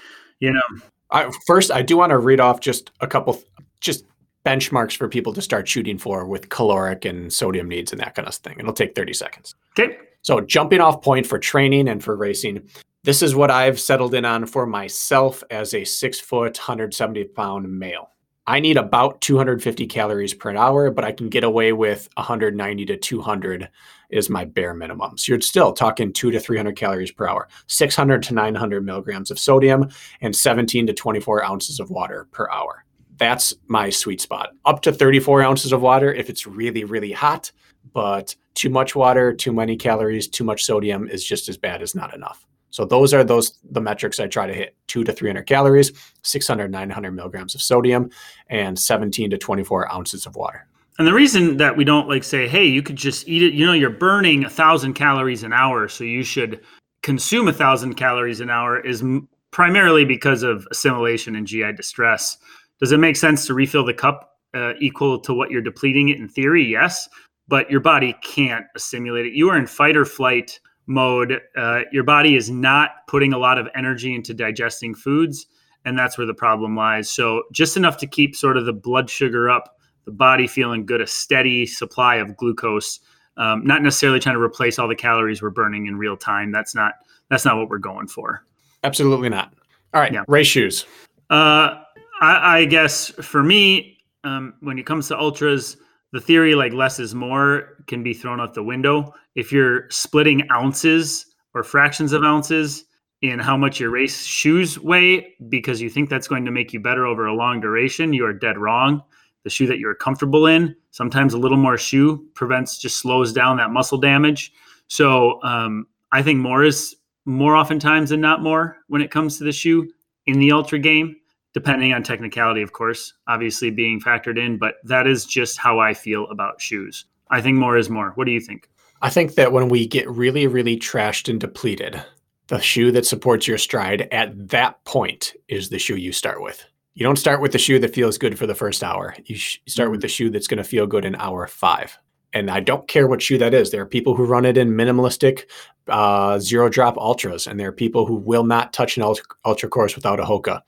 [0.41, 0.63] you know.
[1.11, 3.43] I, first, I do want to read off just a couple,
[3.81, 4.07] just
[4.45, 8.29] benchmarks for people to start shooting for with caloric and sodium needs and that kind
[8.29, 8.57] of thing.
[8.59, 9.55] It'll take 30 seconds.
[9.79, 9.97] Okay.
[10.23, 12.69] So, jumping off point for training and for racing,
[13.03, 17.71] this is what I've settled in on for myself as a six foot, 170 pound
[17.71, 18.11] male.
[18.47, 22.97] I need about 250 calories per hour, but I can get away with 190 to
[22.97, 23.71] 200
[24.11, 25.17] is my bare minimum.
[25.17, 29.39] So you're still talking two to 300 calories per hour, 600 to 900 milligrams of
[29.39, 29.89] sodium,
[30.21, 32.85] and 17 to 24 ounces of water per hour.
[33.17, 34.51] That's my sweet spot.
[34.65, 37.51] Up to 34 ounces of water if it's really, really hot,
[37.93, 41.95] but too much water, too many calories, too much sodium is just as bad as
[41.95, 42.47] not enough.
[42.71, 45.93] So those are those the metrics I try to hit: two to 300 calories,
[46.23, 48.11] 600 900 milligrams of sodium,
[48.49, 50.67] and 17 to 24 ounces of water.
[50.99, 53.55] And the reason that we don't like say, hey, you could just eat it.
[53.55, 56.63] You know, you're burning a thousand calories an hour, so you should
[57.03, 59.05] consume a thousand calories an hour is
[59.51, 62.39] primarily because of assimilation and GI distress.
[62.81, 66.19] Does it make sense to refill the cup uh, equal to what you're depleting it
[66.19, 66.65] in theory?
[66.65, 67.09] Yes,
[67.49, 69.33] but your body can't assimilate it.
[69.33, 73.59] You are in fight or flight mode, uh, your body is not putting a lot
[73.59, 75.47] of energy into digesting foods.
[75.87, 77.11] And that's where the problem lies.
[77.11, 81.03] So, just enough to keep sort of the blood sugar up, the body feeling good,
[81.03, 83.01] a steady supply of glucose.
[83.37, 86.53] Um, not necessarily trying to replace all the calories we're burning in real time.
[86.53, 86.95] That's not
[87.29, 88.45] that's not what we're going for.
[88.83, 89.53] Absolutely not.
[89.93, 90.25] All right, yeah.
[90.27, 90.87] race shoes.
[91.29, 91.83] Uh,
[92.25, 95.77] I, I guess for me, um, when it comes to ultras,
[96.13, 99.13] the theory like less is more can be thrown out the window.
[99.35, 102.85] If you're splitting ounces or fractions of ounces
[103.21, 106.81] in how much your race shoes weigh because you think that's going to make you
[106.81, 109.03] better over a long duration, you are dead wrong.
[109.43, 113.59] The shoe that you're comfortable in, sometimes a little more shoe prevents, just slows down
[113.59, 114.53] that muscle damage.
[114.89, 116.97] So um, I think more is
[117.27, 119.91] more oftentimes than not more when it comes to the shoe
[120.27, 121.17] in the ultra game
[121.55, 125.95] depending on technicality, of course, obviously being factored in, but that is just how I
[125.95, 127.07] feel about shoes.
[127.31, 128.11] I think more is more.
[128.17, 128.69] What do you think?
[129.01, 132.03] I think that when we get really, really trashed and depleted,
[132.49, 136.65] the shoe that supports your stride at that point is the shoe you start with.
[136.95, 139.17] You don't start with the shoe that feels good for the first hour.
[139.25, 140.03] You sh- start with mm.
[140.03, 141.99] the shoe that's going to feel good in hour five.
[142.35, 143.71] And I don't care what shoe that is.
[143.71, 145.45] There are people who run it in minimalistic
[145.89, 149.69] uh, zero drop ultras, and there are people who will not touch an ultra, ultra
[149.69, 150.61] course without a Hoka.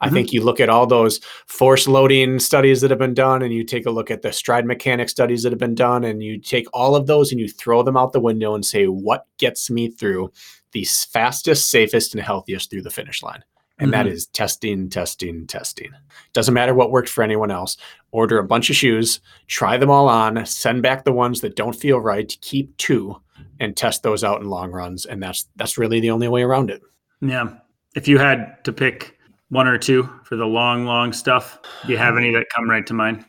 [0.00, 0.14] I mm-hmm.
[0.14, 3.64] think you look at all those force loading studies that have been done, and you
[3.64, 6.66] take a look at the stride mechanic studies that have been done, and you take
[6.72, 9.88] all of those and you throw them out the window and say, what gets me
[9.88, 10.32] through
[10.72, 13.42] the fastest, safest, and healthiest through the finish line?
[13.78, 14.04] And mm-hmm.
[14.04, 15.90] that is testing, testing, testing.
[16.32, 17.76] Doesn't matter what worked for anyone else.
[18.10, 21.76] Order a bunch of shoes, try them all on, send back the ones that don't
[21.76, 23.20] feel right, keep two,
[23.60, 25.04] and test those out in long runs.
[25.04, 26.82] And that's that's really the only way around it.
[27.20, 27.54] Yeah.
[27.94, 29.16] If you had to pick
[29.48, 31.58] one or two for the long, long stuff?
[31.86, 33.24] Do you have any that come right to mind?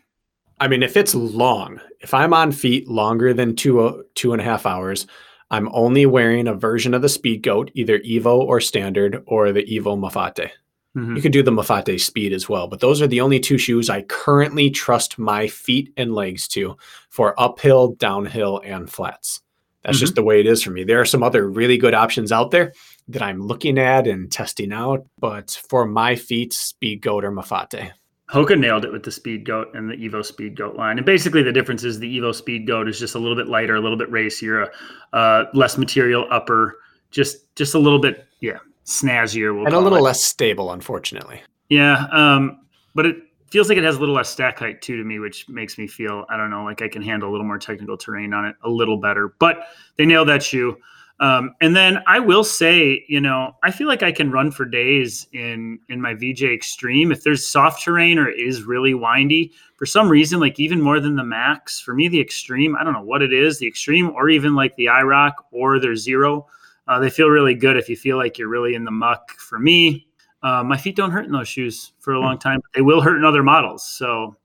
[0.59, 4.45] I mean, if it's long, if I'm on feet longer than two two and a
[4.45, 5.05] half hours,
[5.49, 9.97] I'm only wearing a version of the Speedgoat, either Evo or Standard, or the Evo
[9.97, 10.49] Mafate.
[10.97, 11.15] Mm-hmm.
[11.15, 13.89] You could do the Mafate Speed as well, but those are the only two shoes
[13.89, 16.75] I currently trust my feet and legs to
[17.09, 19.41] for uphill, downhill, and flats.
[19.83, 20.01] That's mm-hmm.
[20.01, 20.83] just the way it is for me.
[20.83, 22.73] There are some other really good options out there
[23.09, 25.05] that I'm looking at and testing out.
[25.19, 27.91] But for my feet, Speedgoat or Mafate.
[28.29, 30.97] Hoka nailed it with the Speedgoat and the Evo Speedgoat line.
[30.97, 33.81] And basically, the difference is the Evo Speedgoat is just a little bit lighter, a
[33.81, 34.69] little bit racier,
[35.13, 36.79] uh, less material upper,
[37.09, 39.55] just just a little bit, yeah, snazzier.
[39.55, 40.01] We'll and a little it.
[40.01, 41.41] less stable, unfortunately.
[41.69, 43.15] Yeah, um, but it
[43.49, 45.87] feels like it has a little less stack height too to me, which makes me
[45.87, 48.55] feel I don't know, like I can handle a little more technical terrain on it
[48.63, 49.35] a little better.
[49.39, 50.77] But they nailed that shoe.
[51.19, 54.65] Um, and then I will say, you know, I feel like I can run for
[54.65, 59.51] days in in my VJ Extreme if there's soft terrain or it is really windy.
[59.77, 62.93] For some reason, like even more than the Max, for me the Extreme, I don't
[62.93, 66.45] know what it is, the Extreme or even like the iRock or their Zero,
[66.87, 69.31] uh, they feel really good if you feel like you're really in the muck.
[69.31, 70.07] For me,
[70.43, 72.61] uh, my feet don't hurt in those shoes for a long time.
[72.75, 73.83] They will hurt in other models.
[73.87, 74.35] So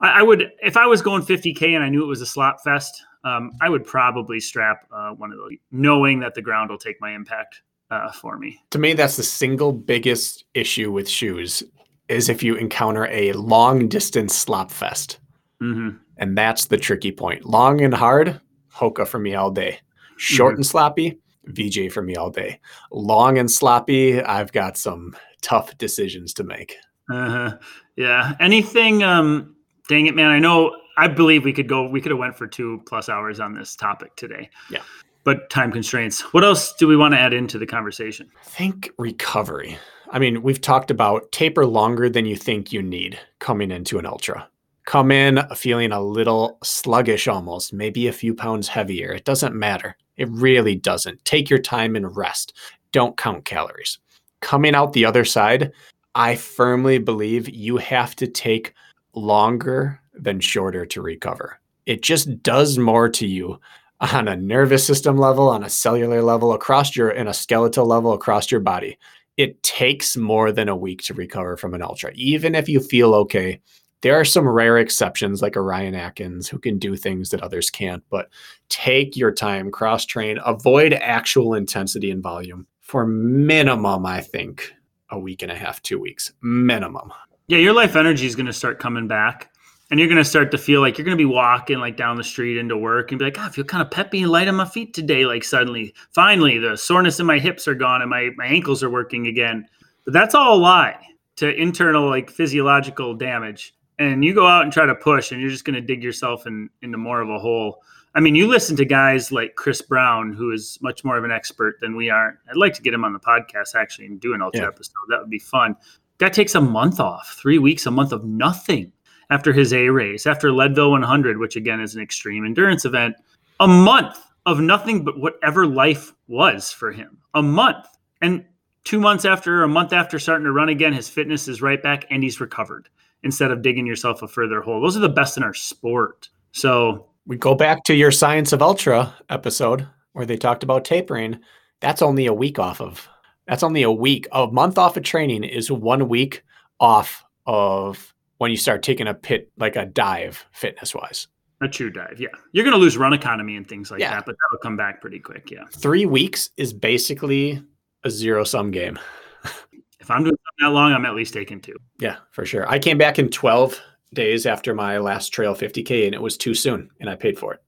[0.00, 2.62] I, I, would if I was going 50k and I knew it was a slop
[2.62, 3.04] fest.
[3.24, 7.00] Um, I would probably strap uh, one of those, knowing that the ground will take
[7.00, 8.58] my impact uh, for me.
[8.70, 11.62] To me, that's the single biggest issue with shoes
[12.08, 15.18] is if you encounter a long distance slop fest.
[15.62, 15.96] Mm-hmm.
[16.16, 17.44] And that's the tricky point.
[17.44, 18.40] Long and hard,
[18.74, 19.80] Hoka for me all day.
[20.16, 20.58] Short mm-hmm.
[20.58, 22.60] and sloppy, VJ for me all day.
[22.90, 26.76] Long and sloppy, I've got some tough decisions to make.
[27.10, 27.56] Uh-huh.
[27.96, 28.34] Yeah.
[28.40, 29.02] Anything?
[29.02, 29.56] Um,
[29.88, 30.30] dang it, man.
[30.30, 30.74] I know.
[30.98, 31.88] I believe we could go.
[31.88, 34.50] We could have went for two plus hours on this topic today.
[34.68, 34.82] Yeah.
[35.22, 36.20] But time constraints.
[36.34, 38.28] What else do we want to add into the conversation?
[38.40, 39.78] I think recovery.
[40.10, 44.06] I mean, we've talked about taper longer than you think you need coming into an
[44.06, 44.48] ultra.
[44.86, 49.12] Come in feeling a little sluggish almost, maybe a few pounds heavier.
[49.12, 49.96] It doesn't matter.
[50.16, 51.24] It really doesn't.
[51.24, 52.54] Take your time and rest.
[52.90, 53.98] Don't count calories.
[54.40, 55.72] Coming out the other side,
[56.14, 58.74] I firmly believe you have to take
[59.14, 61.60] longer than shorter to recover.
[61.86, 63.60] It just does more to you
[64.00, 68.12] on a nervous system level, on a cellular level, across your in a skeletal level
[68.12, 68.98] across your body
[69.38, 72.10] it takes more than a week to recover from an ultra.
[72.14, 73.60] Even if you feel okay,
[74.02, 78.02] there are some rare exceptions like Orion Atkins who can do things that others can't,
[78.10, 78.28] but
[78.68, 84.72] take your time, cross train, avoid actual intensity and volume for minimum, I think,
[85.10, 87.12] a week and a half, two weeks, minimum.
[87.46, 89.50] Yeah, your life energy is going to start coming back
[89.90, 92.16] and you're going to start to feel like you're going to be walking like down
[92.16, 94.48] the street into work and be like, oh, I feel kind of peppy and light
[94.48, 95.24] on my feet today.
[95.24, 98.90] Like suddenly, finally, the soreness in my hips are gone and my, my ankles are
[98.90, 99.66] working again.
[100.04, 100.98] But that's all a lie
[101.36, 103.74] to internal like physiological damage.
[103.98, 106.46] And you go out and try to push and you're just going to dig yourself
[106.46, 107.82] in, into more of a hole.
[108.14, 111.30] I mean, you listen to guys like Chris Brown, who is much more of an
[111.30, 112.38] expert than we are.
[112.48, 114.68] I'd like to get him on the podcast actually and do an ultra yeah.
[114.68, 114.92] episode.
[115.08, 115.76] That would be fun.
[116.18, 118.92] Guy takes a month off, three weeks, a month of nothing
[119.30, 123.16] after his A race, after Leadville 100, which again is an extreme endurance event,
[123.60, 127.18] a month of nothing but whatever life was for him.
[127.34, 127.86] A month.
[128.22, 128.44] And
[128.84, 132.06] two months after, a month after starting to run again, his fitness is right back
[132.10, 132.88] and he's recovered
[133.22, 134.80] instead of digging yourself a further hole.
[134.80, 136.28] Those are the best in our sport.
[136.52, 141.38] So we go back to your Science of Ultra episode where they talked about tapering.
[141.80, 143.08] That's only a week off of.
[143.46, 144.26] That's only a week.
[144.32, 146.42] A month off of training is one week
[146.80, 151.28] off of when you start taking a pit like a dive fitness wise.
[151.60, 152.28] A true dive, yeah.
[152.52, 154.10] You're going to lose run economy and things like yeah.
[154.10, 155.64] that, but that'll come back pretty quick, yeah.
[155.72, 157.62] Three weeks is basically
[158.04, 158.98] a zero sum game.
[160.00, 161.76] if I'm doing that long, I'm at least taking two.
[161.98, 162.68] Yeah, for sure.
[162.68, 163.80] I came back in 12
[164.14, 167.54] days after my last trail 50K and it was too soon and I paid for
[167.54, 167.62] it.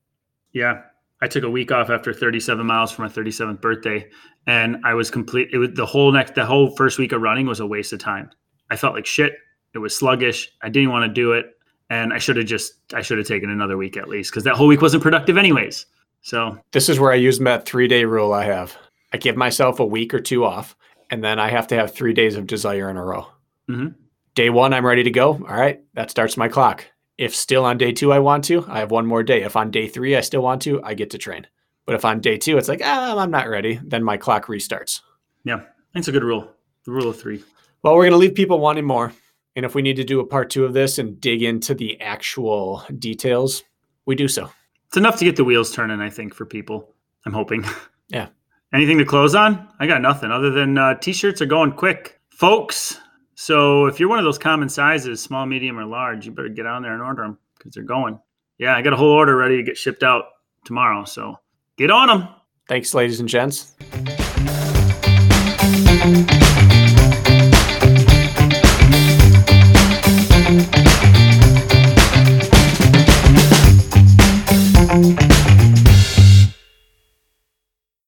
[0.52, 0.82] Yeah.
[1.20, 4.08] I took a week off after 37 miles for my 37th birthday
[4.46, 5.48] and I was complete.
[5.52, 7.98] It was the whole next, the whole first week of running was a waste of
[7.98, 8.30] time.
[8.70, 9.34] I felt like shit.
[9.74, 10.50] It was sluggish.
[10.62, 11.46] I didn't want to do it,
[11.88, 14.56] and I should have just I should have taken another week at least because that
[14.56, 15.86] whole week wasn't productive anyways.
[16.22, 18.76] So this is where I use that three day rule I have.
[19.12, 20.76] I give myself a week or two off,
[21.10, 23.26] and then I have to have three days of desire in a row.
[23.68, 23.88] Mm-hmm.
[24.34, 25.32] Day one, I'm ready to go.
[25.32, 26.86] All right, that starts my clock.
[27.18, 29.42] If still on day two I want to, I have one more day.
[29.42, 31.46] If on day three I still want to, I get to train.
[31.84, 35.00] But if on day two it's like, ah, I'm not ready, then my clock restarts.
[35.44, 36.48] Yeah, that's a good rule.
[36.84, 37.42] The rule of three.
[37.82, 39.12] Well, we're going to leave people wanting more.
[39.56, 42.00] And if we need to do a part two of this and dig into the
[42.00, 43.62] actual details,
[44.06, 44.50] we do so.
[44.86, 46.94] It's enough to get the wheels turning, I think, for people.
[47.26, 47.64] I'm hoping.
[48.12, 48.26] Yeah.
[48.74, 49.68] Anything to close on?
[49.78, 52.98] I got nothing other than uh, t shirts are going quick, folks.
[53.36, 56.66] So if you're one of those common sizes, small, medium, or large, you better get
[56.66, 58.18] on there and order them because they're going.
[58.58, 60.24] Yeah, I got a whole order ready to get shipped out
[60.64, 61.04] tomorrow.
[61.04, 61.36] So
[61.76, 62.28] get on them.
[62.68, 63.76] Thanks, ladies and gents.